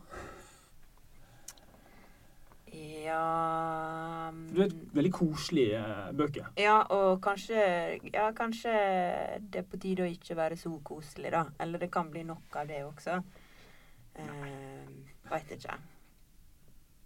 [2.70, 6.50] Ja Du et veldig koselige eh, bøker.
[6.58, 7.62] Ja, og kanskje
[8.12, 8.74] Ja, kanskje
[9.40, 11.44] det er på tide å ikke være så koselig, da.
[11.58, 13.20] Eller det kan bli nok av det også.
[14.18, 14.92] Eh,
[15.30, 15.78] Veit ikke.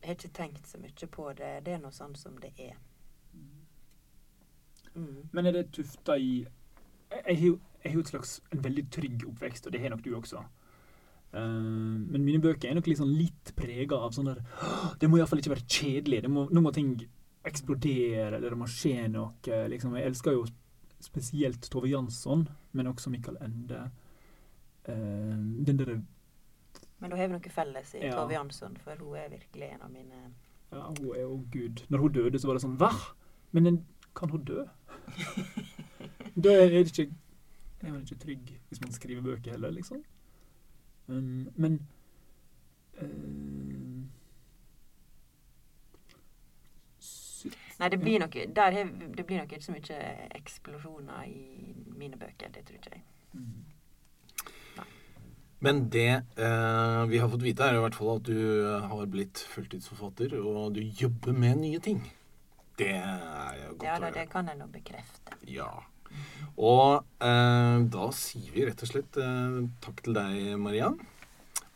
[0.01, 1.53] Jeg har ikke tenkt så mye på det.
[1.64, 2.76] Det er nå sånn som det er.
[4.95, 5.28] Mm.
[5.32, 6.45] Men er det tufta i
[7.11, 7.38] Jeg
[7.84, 10.42] har jo et slags en veldig trygg oppvekst, og det har nok du også.
[11.34, 15.18] Uh, men mine bøker er nok liksom litt prega av sånn der «Åh, Det må
[15.18, 16.22] iallfall ikke være kjedelig.
[16.24, 16.95] Det må, nå må ting
[17.45, 19.59] eksplodere, eller det må skje noe.
[19.70, 19.97] Liksom.
[19.99, 20.47] Jeg elsker jo
[21.05, 23.82] spesielt Tove Jansson, men også Mikael Ende.
[24.88, 25.99] Uh, den derre
[27.01, 28.16] Men da har vi noe felles i Ja.
[28.18, 30.18] Tove Jansson, for hun er virkelig en av mine
[30.70, 31.84] ja, Hun er jo gud.
[31.88, 32.90] Når hun døde, så var det sånn Hva?
[33.57, 33.78] Men en,
[34.16, 34.64] kan hun dø?
[36.44, 37.11] da er det ikke
[37.84, 40.05] er man ikke trygg hvis man skriver bøker heller, liksom.
[41.07, 41.86] Um, men
[42.96, 43.07] eh,
[47.78, 48.70] Nei, det blir nok, der
[49.16, 49.96] Det blir nok ikke så mye
[50.34, 52.48] eksplosjoner i mine bøker.
[52.55, 53.02] Det tror ikke jeg.
[53.32, 53.64] Mm.
[55.59, 59.38] Men det eh, vi har fått vite, er i hvert fall at du har blitt
[59.38, 62.00] fulltidsforfatter, og du jobber med nye ting.
[62.79, 64.14] Det er jo godt Ja å høre.
[64.16, 65.37] det kan jeg nå bekrefte.
[65.51, 65.70] Ja.
[66.55, 70.93] Og eh, da sier vi rett og slett eh, takk til deg, Maria.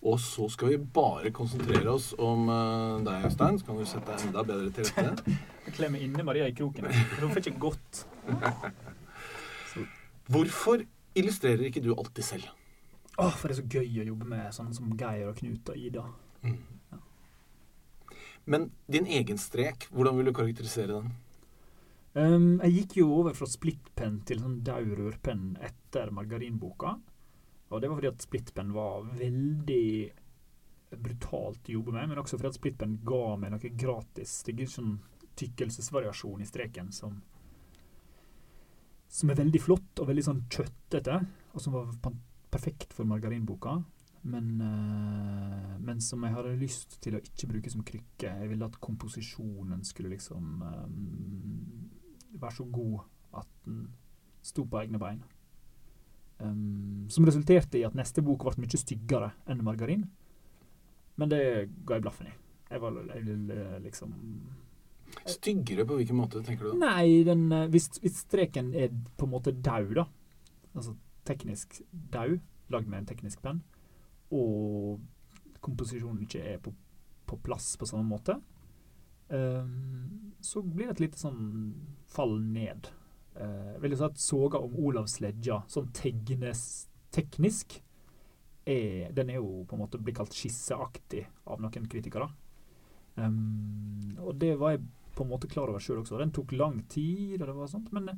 [0.06, 3.58] Og så skal vi bare konsentrere oss om eh, deg, Øystein.
[3.58, 5.38] Så kan du sette deg enda bedre til rette.
[5.78, 6.86] Klemme inne Maria i kroken.
[7.18, 8.04] Hun får ikke gått.
[10.28, 10.84] Hvorfor
[11.18, 12.48] illustrerer ikke du alltid selv?
[13.18, 15.78] Åh, for det er så gøy å jobbe med sånne som Geir og Knut og
[15.80, 16.04] Ida.
[18.48, 21.10] Men din egen strek, hvordan vil du karakterisere den?
[22.16, 26.94] Um, jeg gikk jo over fra splittpenn til sånn daud rørpenn etter margarinboka.
[27.68, 29.84] Og det var fordi at splittpenn var veldig
[30.96, 34.38] brutalt å jobbe med, men også fordi at splittpenn ga meg noe gratis.
[34.46, 34.96] Det er sånn
[35.38, 37.20] tykkelsesvariasjon i streken som
[39.08, 41.14] som er veldig flott og veldig sånn kjøttete,
[41.56, 41.86] og som var
[42.52, 43.78] perfekt for margarinboka.
[44.22, 48.32] Men, uh, men som jeg hadde lyst til å ikke bruke som krykke.
[48.42, 51.88] Jeg ville at komposisjonen skulle liksom um,
[52.34, 53.00] være så god
[53.38, 53.88] at den
[54.44, 55.22] sto på egne bein.
[56.38, 60.06] Um, som resulterte i at neste bok ble mye styggere enn margarin.
[61.18, 61.42] Men det
[61.86, 62.34] ga jeg blaffen i.
[62.68, 64.12] Jeg, var, jeg ville liksom
[65.28, 66.78] Styggere på hvilken måte, tenker du?
[66.78, 70.04] Nei, den, eh, hvis, hvis streken er på en måte daud, da,
[70.74, 70.94] altså
[71.28, 71.80] teknisk
[72.12, 72.38] daud,
[72.72, 73.62] lagd med en teknisk penn,
[74.34, 75.00] og
[75.64, 76.72] komposisjonen ikke er på,
[77.28, 78.38] på plass på samme måte,
[79.34, 81.42] ehm, så blir det et lite sånn
[82.08, 82.90] fall ned.
[83.38, 86.62] Uh, vil jeg si at soga om Olavsledja, sånn tegnes
[87.14, 87.76] teknisk,
[88.68, 92.26] er, den er jo på en måte blitt kalt skisseaktig av noen kritikere.
[93.14, 94.82] Um, og det var jeg
[95.14, 96.18] på en måte klar over sjøl også.
[96.20, 98.10] Den tok lang tid, og det var sånt, men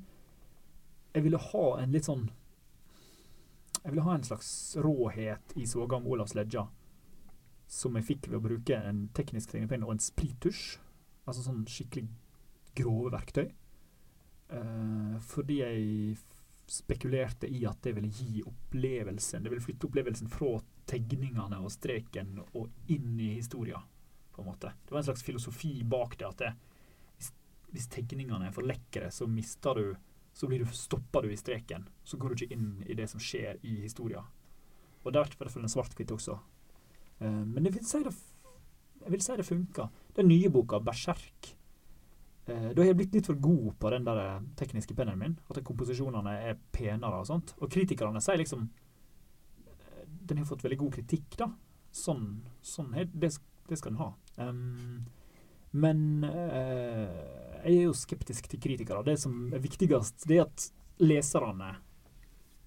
[1.15, 2.27] jeg ville ha en litt sånn
[3.81, 6.67] Jeg ville ha en slags råhet i soga om Olavs ledja
[7.71, 10.81] som jeg fikk ved å bruke en teknisk tegnepenn og en sprittusj.
[11.31, 12.09] Altså sånn skikkelig
[12.77, 13.47] grove verktøy.
[14.51, 16.17] Eh, fordi jeg
[16.71, 20.57] spekulerte i at det ville gi opplevelsen Det ville flytte opplevelsen fra
[20.91, 23.83] tegningene og streken og inn i historia.
[24.31, 24.73] på en måte.
[24.87, 26.27] Det var en slags filosofi bak det.
[26.27, 26.53] at det,
[27.17, 27.33] hvis,
[27.71, 29.97] hvis tegningene er for lekre, så mister du
[30.41, 31.85] så blir du, stopper du i streken.
[32.05, 34.23] Så går du ikke inn i det som skjer i historia.
[35.05, 36.39] Og der er det en svart-hvitt også.
[37.21, 38.15] Eh, men jeg vil si det,
[39.03, 39.91] jeg vil si det funker.
[40.17, 41.51] Den nye boka, 'Berserk',
[42.47, 45.39] eh, da har jeg blitt litt for god på den der eh, tekniske pennen min.
[45.51, 47.55] At komposisjonene er penere og sånt.
[47.61, 48.71] Og kritikerne sier liksom
[49.69, 51.53] eh, Den har fått veldig god kritikk, da.
[51.93, 53.37] Sånn, sånn det,
[53.69, 54.15] det skal den ha.
[54.39, 55.05] Um,
[55.71, 57.09] men eh,
[57.65, 59.05] jeg er jo skeptisk til kritikere.
[59.07, 60.67] Det som er viktigst, det er at
[61.01, 61.75] leserne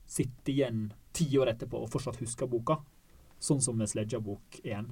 [0.10, 0.84] sitter igjen
[1.14, 2.80] ti år etterpå og fortsatt husker boka.
[3.44, 4.92] Sånn som med Sledja-bok 1.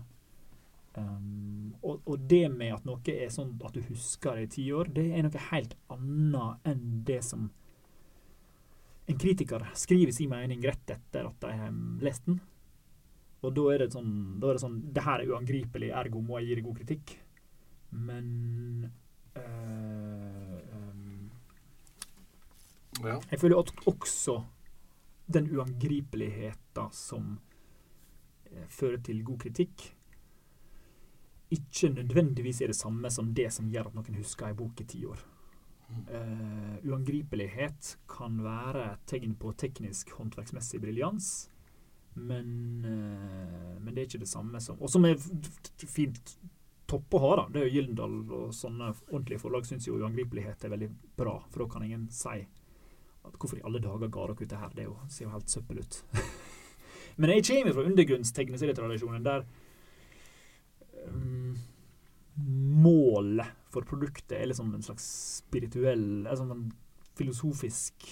[0.92, 4.66] Um, og, og det med at noe er sånn at du husker det i ti
[4.76, 7.48] år, det er noe helt annet enn det som
[9.08, 12.42] en kritiker skriver sin mening rett etter at de har lest den.
[13.42, 16.38] Og da er det sånn Da er det sånn Det her er uangripelig, ergo må
[16.38, 17.14] jeg gi det god kritikk.
[17.92, 18.92] Men
[19.36, 19.82] um,
[23.02, 23.18] Ja.
[23.32, 24.42] Jeg føler at også
[25.34, 27.40] den uangripeligheten som
[28.46, 29.88] eh, fører til god kritikk,
[31.52, 34.88] ikke nødvendigvis er det samme som det som gjør at noen husker ei bok i
[34.88, 35.20] ti år.
[35.92, 41.50] Uh, uangripelighet kan være et tegn på teknisk håndverksmessig briljans,
[42.16, 42.54] men,
[42.86, 45.20] uh, men det er ikke det samme som Og som er
[45.84, 46.38] fint
[46.92, 47.46] topp å ha, da.
[47.52, 50.90] Det er jo Gyldendal og sånne ordentlige forlag syns jo uangripelighet er veldig
[51.20, 52.42] bra, for da kan ingen si
[53.22, 54.72] at hvorfor i alle dager ga dere ut det her?
[54.76, 56.00] Det jo, ser jo helt søppel ut.
[57.22, 59.46] Men jeg kommer fra undergrunnstegneserietradisjonen der
[61.06, 61.60] um,
[62.82, 65.06] målet for produktet er liksom en slags
[65.42, 66.70] spirituell altså en
[67.20, 68.08] filosofisk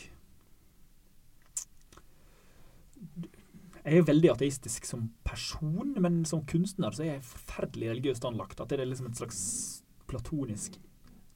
[3.85, 8.59] Jeg er veldig ateistisk som person, men som kunstner så er jeg forferdelig religiøst anlagt.
[8.59, 9.41] At det er liksom et slags
[10.09, 10.79] platonisk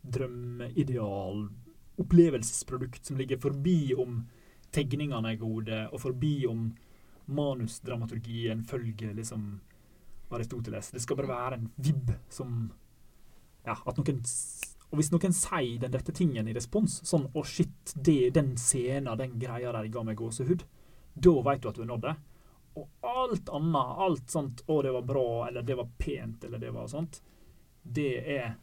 [0.03, 1.45] drømmeideal,
[2.01, 4.23] opplevelsesprodukt som ligger forbi om
[4.73, 6.71] tegningene er gode, og forbi om
[7.31, 9.61] manusdramaturgien følger liksom
[10.33, 10.91] Aristoteles.
[10.91, 12.71] Det skal bare være en vibb som
[13.63, 14.17] Ja, at noen
[14.91, 19.17] Og hvis noen sier den rette tingen i respons, sånn 'Å, shit, det, den scenen,
[19.17, 20.65] den greia der ga meg gåsehud',
[21.15, 22.15] da veit du at du har nådd det.
[22.75, 26.71] Og alt annet, alt sånt 'Å, det var bra', eller 'det var pent', eller 'det
[26.73, 27.21] var sånt',
[27.83, 28.55] det er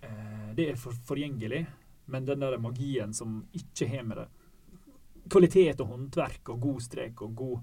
[0.00, 1.66] eh, Det er for, forgjengelig.
[2.06, 4.28] Men den der magien som ikke har med det
[5.30, 7.60] Kvalitet og håndverk og god strek og god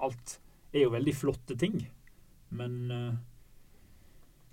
[0.00, 0.40] Alt
[0.72, 1.90] er jo veldig flotte ting.
[2.48, 3.14] Men eh,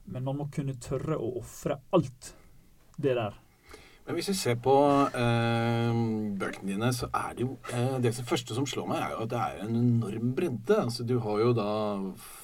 [0.05, 2.35] Men man må kunne tørre å ofre alt
[2.97, 3.33] det der.
[4.07, 4.73] Men hvis vi ser på
[5.19, 5.97] eh,
[6.39, 9.33] bøkene dine, så er det jo eh, Det første som slår meg, er jo at
[9.33, 10.77] det er en enorm bredde.
[10.79, 11.71] Altså, du har jo da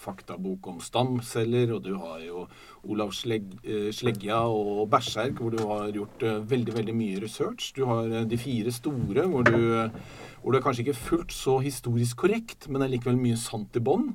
[0.03, 2.43] faktabok om stamceller, og du har jo
[2.84, 7.72] Olav Slegg, eh, Sleggja og Berserk, hvor du har gjort eh, veldig veldig mye research.
[7.78, 9.55] Du har eh, De fire store, hvor du
[9.86, 10.03] eh,
[10.43, 13.80] hvor du er kanskje ikke fullt så historisk korrekt, men det er likevel mye sant
[13.80, 14.09] i bånn.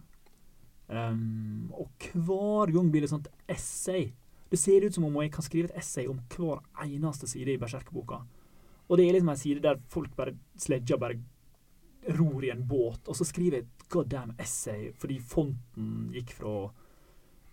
[0.86, 4.12] Um, og hver gang blir det sånt essay.
[4.52, 7.62] Det ser ut som om jeg kan skrive et essay om hver eneste side i
[7.62, 8.22] Berserk-boka.
[8.86, 11.18] Og det er liksom en side der folk bare sledger bare
[12.08, 16.56] ror i en båt, og så skriver jeg et goddamn essay fordi fonten gikk fra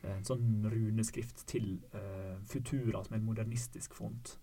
[0.02, 4.36] eh, en sånn runeskrift til uh, Futura som er en modernistisk font.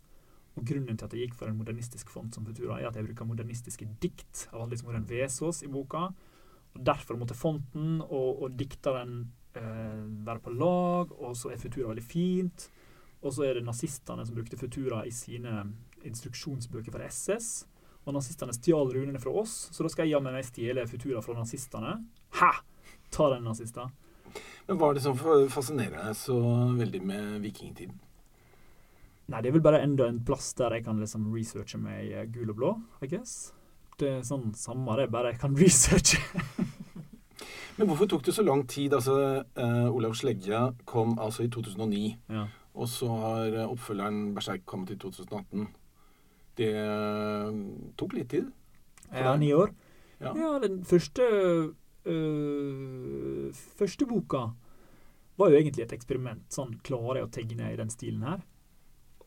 [0.57, 3.07] Og Grunnen til at jeg gikk for en modernistisk font som Futura, er at jeg
[3.07, 6.10] bruker modernistiske dikt av alle som har en Vesaas i boka.
[6.74, 9.22] og Derfor måtte fonten og, og dikteren
[9.55, 12.70] uh, være på lag, og så er Futura veldig fint.
[13.20, 15.66] Og så er det nazistene som brukte Futura i sine
[16.07, 17.68] instruksjonsbøker for SS.
[18.08, 21.36] Og nazistene stjal runene fra oss, så da skal jeg jammen meg stjele Futura fra
[21.38, 21.97] nazistene.
[22.39, 22.52] Hæ!
[23.14, 23.89] Ta den, nazister.
[24.68, 25.18] Men Hva er det som
[25.50, 26.38] fascinerer deg så
[26.78, 27.97] veldig med vikingtiden?
[29.30, 32.28] Nei, det er vel bare enda en plass der jeg kan liksom researche meg eh,
[32.34, 32.70] gul og blå,
[33.06, 33.52] I guess.
[34.00, 36.22] Det er sånn samme det, bare jeg kan researche.
[37.80, 38.93] Men hvorfor tok det så lang tid?
[38.97, 39.16] Altså,
[39.56, 42.02] uh, Olav Sleggja kom altså i 2009.
[42.28, 42.47] Ja.
[42.80, 45.68] Og så har eh, oppfølgeren Berserk kommet i 2018.
[46.60, 47.60] Det eh,
[47.99, 48.49] tok litt tid.
[49.10, 49.72] Ja, ni år.
[50.20, 50.34] Ja.
[50.36, 51.24] Ja, den første
[52.05, 54.49] øh, Første boka
[55.39, 56.43] var jo egentlig et eksperiment.
[56.51, 58.43] Sånn, klarer jeg å tegne i den stilen her?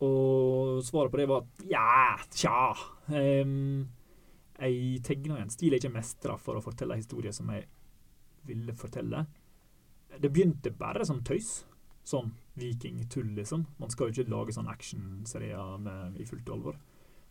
[0.04, 2.74] Og svaret på det var at ja, tja.
[3.08, 3.88] Um,
[4.58, 7.64] jeg tegna i en stil jeg ikke mestra for å fortelle historier som jeg
[8.44, 9.24] ville fortelle.
[10.20, 11.62] Det begynte bare som tøys.
[12.04, 13.64] Sånn vikingtull, liksom.
[13.80, 16.76] Man skal jo ikke lage sånn actionserier i fullt alvor.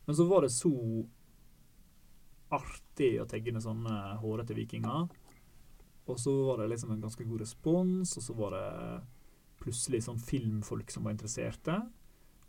[0.06, 0.74] Men så var det så
[2.52, 5.08] artig å tegne sånne hårete vikinger.
[6.10, 8.68] Og så var det liksom en ganske god respons, og så var det
[9.62, 11.78] plutselig sånn filmfolk som var interesserte.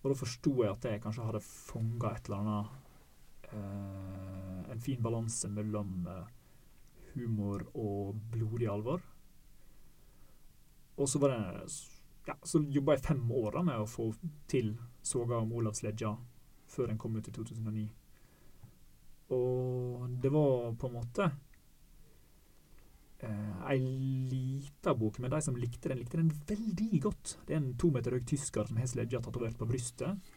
[0.03, 5.03] Og da forsto jeg at jeg kanskje hadde fanga et eller annet eh, En fin
[5.05, 6.31] balanse mellom eh,
[7.13, 9.05] humor og blodig alvor.
[10.97, 11.69] Og så var det
[12.27, 14.11] ja, Så jobba jeg fem år da med å få
[14.51, 14.75] til
[15.07, 16.17] soga om Olav Sledja
[16.73, 17.87] før den kom ut i 2009.
[19.33, 21.29] Og det var på en måte
[23.23, 23.81] eh, ei
[24.29, 27.37] lita bok, men de som likte den, likte den veldig godt.
[27.47, 30.33] Det er en to meter høy tysker som har sledja tatovert på brystet.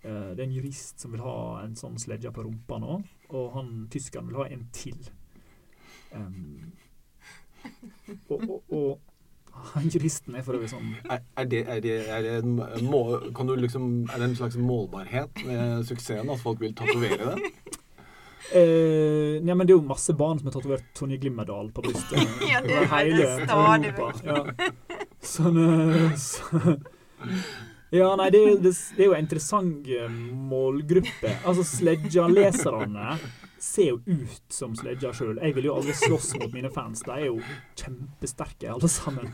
[0.00, 3.00] Eh, det er en jurist som vil ha en sånn sledja på rumpa nå,
[3.34, 5.00] og han tyskeren vil ha en til.
[6.08, 6.72] Um,
[8.32, 9.17] og, og, og
[9.72, 13.28] han juristen er for øvrig sånn Er, er, det, er, det, er, det en mål,
[13.36, 17.52] kan du liksom, er det en slags målbarhet med suksessen at folk vil tatovere det?
[18.52, 22.22] Eh, ja, men det er jo masse barn som har tatovert Tonje Glimmerdal på brystet.
[22.48, 24.12] Ja, det Over er hele stadig Europa.
[24.24, 24.98] Ja.
[25.20, 26.78] Sånn, eh, så,
[27.92, 30.08] ja, nei, det det, det er jo en interessant eh,
[30.48, 31.34] målgruppe.
[31.42, 33.18] Altså, Sledja-leserne
[33.62, 35.38] ser jo ut som Sledja sjøl.
[35.42, 37.02] Jeg vil jo aldri slåss mot mine fans.
[37.06, 37.38] De er jo
[37.78, 39.32] kjempesterke, alle sammen.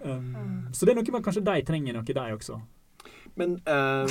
[0.00, 2.60] Um, så det er noe med kanskje de trenger noe, de også.
[3.38, 4.08] Men uh,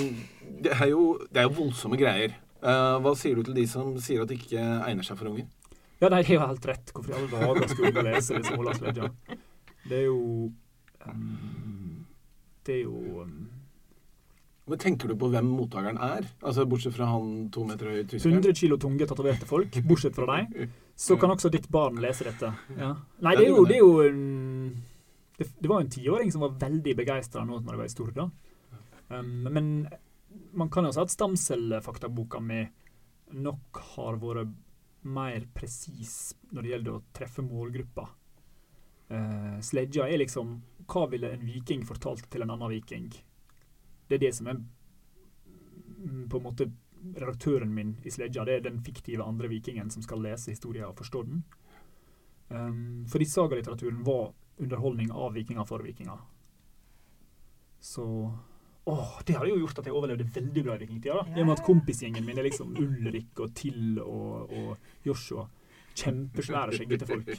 [0.63, 2.35] det, er jo, det er jo voldsomme greier.
[2.59, 5.47] Uh, hva sier du til de som sier at det ikke egner seg for unger?
[5.99, 6.91] Ja, nei, det er jo helt rett.
[6.95, 9.09] Hvorfor i alle dager skulle unger lese liksom Ola Sledja?
[9.89, 10.51] Det er jo
[11.07, 12.05] um,
[12.65, 13.49] Det er jo um,
[14.69, 16.27] Men Tenker du på hvem mottakeren er?
[16.45, 18.37] Altså Bortsett fra han to meter høye tyskeren?
[18.39, 22.51] 100 kilo tunge tatoverte folk, bortsett fra deg, så kan også ditt barn lese dette.
[22.77, 22.93] Ja.
[23.25, 23.91] Nei, det er jo, det er jo
[25.39, 27.93] det, det var jo en tiåring som var veldig begeistra nå når det var i
[27.93, 28.25] Storda.
[28.27, 28.49] da.
[29.09, 29.69] Um, men
[30.51, 32.61] man kan jo si at stamcellefaktaboka mi
[33.39, 34.51] nok har vært
[35.09, 38.09] mer presis når det gjelder å treffe målgruppa.
[39.09, 40.59] Uh, sledja er liksom
[40.89, 43.07] Hva ville en viking fortalt til en annen viking?
[44.09, 46.69] Det er det som er mm, på en måte
[47.15, 48.43] redaktøren min i Sledja.
[48.45, 51.43] Det er den fiktive andre vikingen som skal lese historien og forstå den.
[52.49, 56.17] Um, fordi sagalitteraturen var underholdning av vikinger for vikinger.
[57.79, 58.33] Så
[58.89, 61.19] Åh, det har jo gjort at jeg overlevde veldig bra i vikingtida.
[61.19, 61.37] da.
[61.37, 65.45] I og med at kompisgjengen min er liksom Ulrik og Till og, og Joshua.
[65.93, 67.29] Kjempesvære, skjeggete folk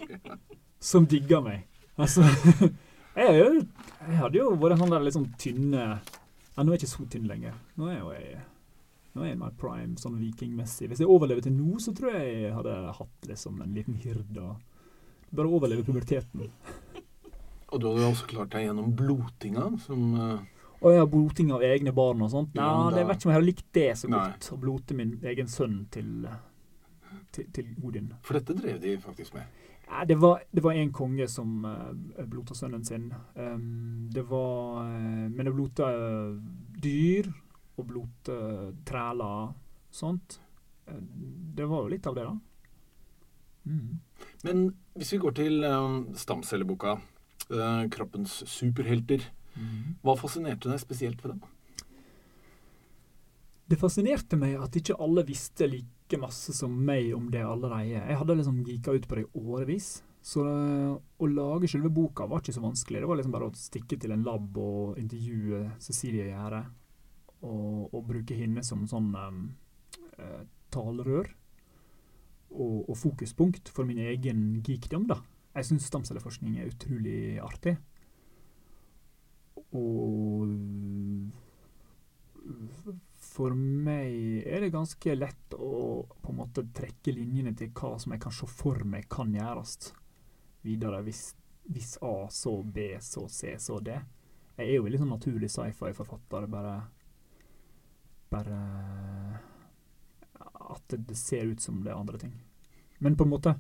[0.79, 1.65] som digger meg.
[1.99, 2.23] Altså
[3.19, 3.65] jeg,
[4.07, 5.87] jeg hadde jo vært en sånn der litt sånn tynne
[6.57, 7.55] ja, Nå er jeg ikke så tynn lenger.
[7.79, 8.41] Nå er jeg
[9.15, 10.87] Nå er jeg i my prime, sånn vikingmessig.
[10.91, 14.45] Hvis jeg overlever til nå, så tror jeg jeg hadde hatt liksom en liten hyrde.
[14.45, 16.47] og Bare overleve puberteten.
[17.71, 20.29] Og du hadde jo også klart deg gjennom blotinga, som å
[20.81, 22.55] Og ja, bloting av egne barn og sånt.
[22.57, 24.23] Nei, Ja, det jeg vet ikke om jeg hadde likt det så Nei.
[24.31, 24.49] godt.
[24.55, 26.27] Å blote min egen sønn til,
[27.35, 28.09] til, til Odin.
[28.27, 29.60] For dette drev de faktisk med.
[30.07, 33.09] Det var, det var en konge som uh, blota sønnen sin.
[33.35, 36.37] Um, det var eh, Men det blota eh,
[36.81, 37.31] dyr
[37.77, 38.37] og blota
[38.87, 39.51] træler
[39.91, 40.39] sånt.
[40.87, 41.01] Eh,
[41.57, 42.39] det var jo litt av det, da.
[43.71, 43.99] Mm.
[44.47, 44.63] Men
[44.95, 46.97] hvis vi går til um, stamcelleboka,
[47.51, 49.27] eh, 'Kroppens superhelter',
[49.59, 49.97] Mm.
[50.05, 51.41] hva fascinerte deg spesielt ved dem?
[53.69, 58.01] Det fascinerte meg at ikke alle visste like masse som meg om det allerede.
[58.01, 59.91] Jeg hadde liksom geeka ut på det i årevis.
[60.21, 63.01] Så øh, å lage selve boka var ikke så vanskelig.
[63.01, 66.65] Det var liksom bare å stikke til en lab og intervjue Cecilie Gjerde.
[67.41, 69.45] Og, og bruke henne som sånn um,
[70.19, 70.43] eh,
[70.75, 71.31] talerør.
[72.51, 75.21] Og, og fokuspunkt for min egen geekdom, da.
[75.55, 77.79] Jeg syns stamcelleforskning er utrolig artig.
[79.71, 80.51] Og
[83.31, 88.15] for meg er det ganske lett å på en måte trekke linjene til hva som
[88.15, 89.93] jeg kan se for meg kan gjøres
[90.67, 91.03] videre.
[91.07, 91.31] Hvis,
[91.71, 93.95] hvis A, så B, så C, så D.
[94.57, 96.49] Jeg er jo veldig sånn naturlig sci-fi-forfatter.
[96.51, 96.81] Bare
[98.31, 98.57] Bare
[100.71, 102.35] at det, ser ut som det er andre ting.
[103.03, 103.55] Men på en måte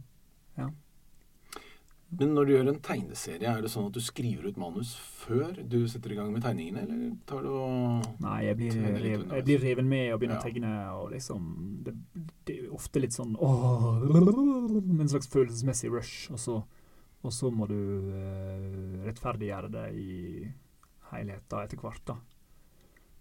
[2.18, 5.52] Men når du gjør en tegneserie, er det sånn at du skriver ut manus før
[5.62, 8.72] du setter i gang med tegningene, eller tar du og Nei, jeg blir,
[9.04, 10.40] litt jeg blir reven med og begynner Ja.
[10.40, 10.72] å tegne.
[10.98, 11.46] og liksom,
[11.86, 11.94] det,
[12.48, 16.32] det er ofte litt sånn åh, En slags følelsesmessig rush.
[16.34, 16.58] Og så,
[17.22, 17.78] og så må du
[18.10, 20.50] eh, rettferdiggjøre det i
[21.12, 22.02] helheten etter hvert.
[22.10, 22.18] da.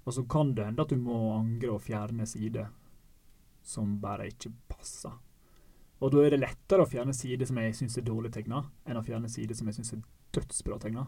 [0.05, 2.71] Og så kan det hende at du må angre og fjerne sider
[3.61, 5.13] som bare ikke passer.
[5.99, 8.99] Og da er det lettere å fjerne sider som jeg syns er dårlig tegna, enn
[8.99, 10.03] å fjerne sider som jeg syns er
[10.35, 11.07] dødsbra tegna.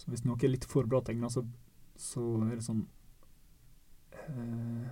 [0.00, 1.44] Så hvis noe er litt for bra tegna, så
[2.00, 2.80] så er det sånn
[4.16, 4.88] eh,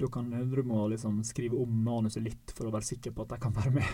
[0.00, 3.36] Da kan du må liksom skrive om manuset litt for å være sikker på at
[3.36, 3.92] jeg kan være med.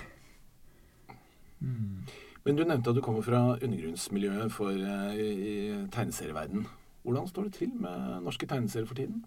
[1.60, 2.06] Mm.
[2.46, 5.56] Men du nevnte at du kommer fra undergrunnsmiljøet for, eh, i, i
[5.92, 6.64] tegneserieverden.
[7.04, 9.20] Hvordan står det til med norske tegneserier for tiden?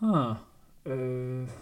[0.00, 0.40] Ah,
[0.84, 1.58] eh,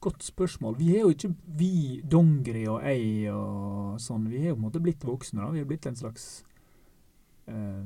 [0.00, 0.78] godt spørsmål.
[0.78, 4.66] Vi er jo ikke vi, Dongeri og jeg og sånn, vi er jo på en
[4.68, 5.42] måte blitt voksne.
[5.42, 5.50] da.
[5.54, 6.44] Vi er blitt en slags
[7.48, 7.84] uh,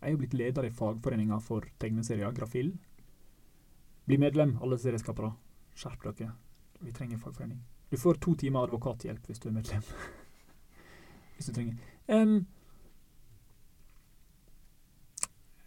[0.00, 2.72] Jeg er jo blitt leder i fagforeninga for tegneserier, Grafill.
[4.06, 5.32] Bli medlem, alle serieskapere.
[5.74, 6.32] Skjerp dere.
[6.80, 7.60] Vi trenger fagforening.
[7.90, 9.82] Du får to timer advokathjelp hvis du er medlem.
[11.36, 11.76] hvis du trenger.
[12.08, 12.46] Um,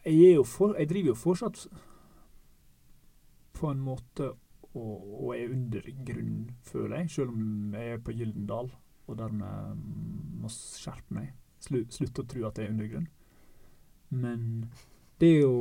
[0.05, 1.67] jeg, for, jeg driver jo fortsatt
[3.63, 4.33] på en måte
[4.73, 7.11] og, og er under grunn, føler jeg.
[7.15, 8.71] Selv om jeg er på Gyldendal
[9.07, 9.83] og dermed
[10.41, 11.31] må skjerpe meg.
[11.63, 13.07] Slu, slutte å tro at jeg er under grunn.
[14.13, 14.41] Men
[15.21, 15.55] det er jo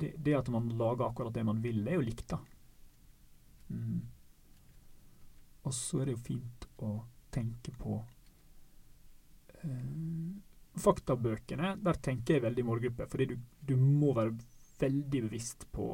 [0.00, 2.40] det, det at man lager akkurat det man vil, er jo likt, da.
[3.68, 4.00] Mm.
[5.64, 6.94] Og så er det jo fint å
[7.34, 7.98] tenke på
[9.64, 9.86] eh,
[10.74, 14.34] Faktabøkene, der tenker jeg veldig målgruppe, fordi du, du må være
[14.80, 15.88] veldig bevisst på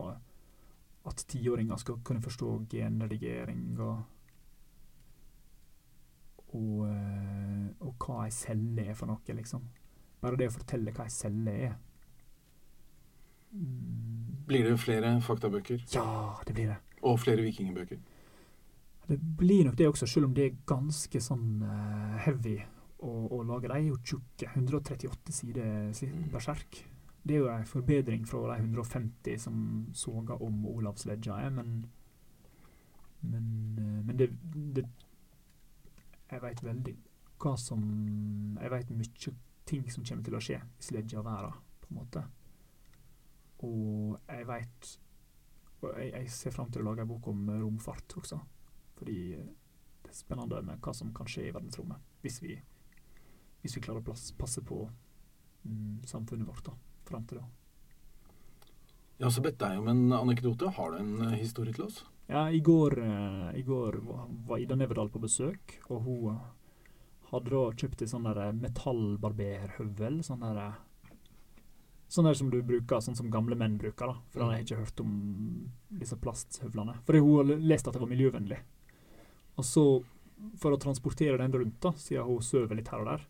[1.07, 4.03] at tiåringer skal kunne forstå genredigering og
[6.53, 9.62] og, eh, og hva ei celle er for noe, liksom.
[10.20, 11.76] Bare det å fortelle hva ei celle er.
[13.55, 14.47] Mm.
[14.49, 15.85] Blir det flere faktabøker?
[15.95, 16.78] Ja, det blir det.
[17.07, 18.01] Og flere vikingbøker?
[19.11, 22.57] Det blir nok det også, selv om det er ganske sånn uh, heavy
[23.03, 23.70] å, å lage.
[23.70, 24.51] De er jo tjukke.
[24.55, 26.28] 138 sider si- Mm.
[26.35, 26.83] berserk.
[27.23, 29.57] Det er jo en forbedring fra de 150 som
[29.95, 31.91] soga om Olavsvedja er, men
[33.23, 34.31] Men, eh, men det,
[34.75, 34.87] det
[36.31, 36.97] Jeg veit veldig
[37.41, 37.83] hva som
[38.61, 39.35] Jeg veit mye
[39.66, 42.23] ting som kommer til å skje i Sledja-verda, på en måte.
[43.62, 44.99] Og jeg veit
[45.83, 48.41] jeg, jeg ser fram til å lage en bok om romfart også.
[48.99, 52.03] Fordi det er spennende med hva som kan skje i verdensrommet.
[52.21, 52.57] Hvis vi,
[53.62, 54.81] hvis vi klarer å passe på
[55.62, 56.75] mm, samfunnet vårt da,
[57.11, 57.49] fram til da.
[59.21, 60.71] Ja, så bedt deg om en anekdote.
[60.79, 62.05] Har du en eh, historie til oss?
[62.31, 66.39] Ja, i går, eh, i går var, Ida Neverdal på besøk, og hun
[67.33, 70.23] hadde da kjøpt en sånn eh, metallbarberhøvel.
[70.27, 70.79] Sånn der
[72.11, 74.31] Sånn der som du bruker, sånn som gamle menn bruker, da.
[74.33, 75.13] For han har ikke hørt om
[75.95, 76.97] disse plasthøvlene.
[77.07, 78.59] Fordi hun har lest at det var miljøvennlig.
[79.55, 79.85] Og så,
[80.59, 83.29] for å transportere den rundt, da, siden hun sover litt her og der,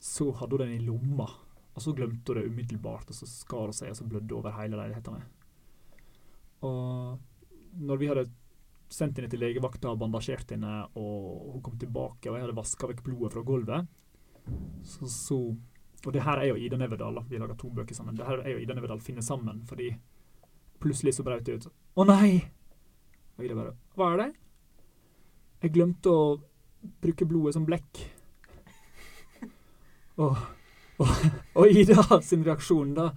[0.00, 1.28] så hadde hun den i lomma.
[1.76, 4.54] Og så glemte hun det umiddelbart, og så skar hun seg, og så blødde over
[4.56, 5.22] hele leiligheten.
[6.64, 7.18] Og
[7.86, 8.26] når vi hadde
[8.88, 12.90] sendt henne til legevakta og bandasjert henne, og hun kom tilbake, og jeg hadde vaska
[12.92, 13.88] vekk blodet fra gulvet,
[14.86, 15.40] så, så
[16.06, 17.16] Og det her er jo Ida Neverdal.
[17.26, 18.14] Vi laga to bøker sammen.
[18.14, 19.88] Det her er jo Ida Neverdal finner sammen, fordi
[20.78, 21.66] plutselig så brøt det ut
[21.96, 22.44] Å nei!
[23.36, 24.28] Og Ida bare Hva er det?
[25.64, 26.36] Jeg glemte å
[27.02, 28.04] bruke blodet som blekk.
[30.22, 30.36] Og,
[31.02, 31.14] og,
[31.60, 33.10] og Ida sin reaksjon da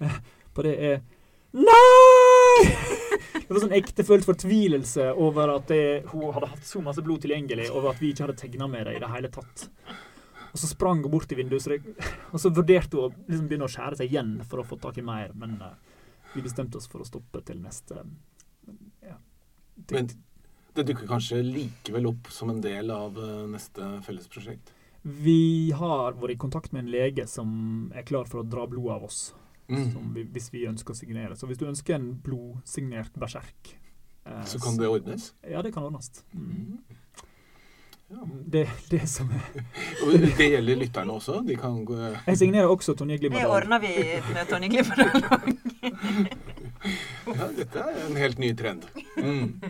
[0.00, 0.20] eh,
[0.54, 1.00] på det er
[1.50, 2.62] Nei!
[3.50, 7.66] Det var sånn ektefølt fortvilelse over at det, hun hadde hatt så masse blod tilgjengelig,
[7.74, 9.64] over at vi ikke hadde tegna med det i det hele tatt.
[10.50, 11.88] Og så sprang hun bort til vinduet,
[12.32, 15.00] og så vurderte hun å liksom begynne å skjære seg igjen for å få tak
[15.02, 15.74] i mer, men uh,
[16.36, 17.98] vi bestemte oss for å stoppe til neste
[19.02, 19.16] ja,
[19.86, 20.10] til, Men
[20.78, 24.70] det dukker kanskje likevel opp som en del av uh, neste fellesprosjekt?
[25.02, 27.50] Vi har vært i kontakt med en lege som
[27.96, 29.20] er klar for å dra blod av oss.
[29.70, 29.92] Mm.
[29.92, 31.36] Som vi, hvis vi ønsker å signere.
[31.38, 33.76] Så hvis du ønsker en blodsignert berserk
[34.26, 35.30] eh, Så kan det ordnes?
[35.46, 36.10] Ja, det kan ordnes.
[36.34, 36.50] Mm.
[36.50, 36.98] Mm.
[38.10, 38.24] Ja.
[38.50, 39.60] Det, det som er
[40.02, 41.36] Og det gjelder lytterne også?
[41.46, 43.92] De kan gå Jeg signerer også Tonje Det ordner vi
[44.34, 45.54] med Tonje Glimmerdal.
[47.30, 48.90] Ja, dette er en helt ny trend.
[49.20, 49.60] Mm.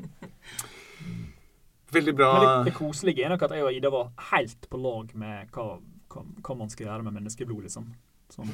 [1.93, 2.31] Veldig bra.
[2.35, 5.55] Men det, det koselige er nok at jeg og Ida var helt på lag med
[5.55, 5.67] hva,
[6.13, 7.89] hva, hva man skal gjøre med menneskeblod, liksom.
[8.31, 8.53] Sånn.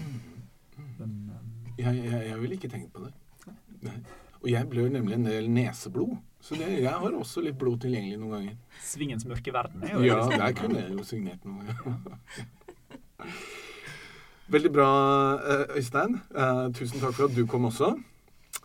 [0.99, 3.13] Den, um, Jeg, jeg, jeg ville ikke tenkt på det.
[3.85, 3.99] Nei.
[4.43, 6.17] Og jeg blør nemlig en del neseblod.
[6.41, 8.59] Så det, jeg har også litt blod tilgjengelig noen ganger.
[8.85, 11.65] Svingens mørke verden er jo Ja, der kunne jeg jo signert noe.
[11.67, 13.27] Ja.
[14.55, 14.91] Veldig bra,
[15.43, 16.21] eh, Øystein.
[16.31, 17.97] Eh, tusen takk for at du kom også.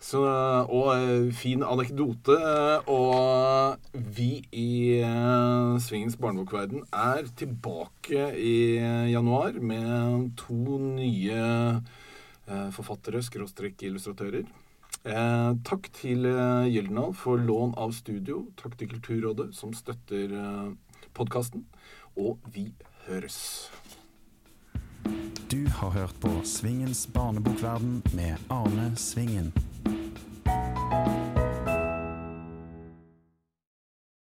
[0.02, 2.34] Så, og eh, fin anekdote.
[2.34, 8.56] eh, Og vi i eh, Svingens barnebokverden er tilbake i
[9.14, 11.82] januar med to nye
[12.74, 14.43] forfattere, skråstrek illustratører.
[15.64, 18.47] Takk til eh, Gyldendal for lån av studio.
[18.60, 20.74] Takk til Kulturrådet som støtter eh,
[21.16, 21.64] podkasten.
[22.18, 22.74] Og vi
[23.08, 23.70] høres.
[25.47, 29.54] Du har hørt på Svingens barnebokverden med Arne Svingen.
[30.92, 31.20] you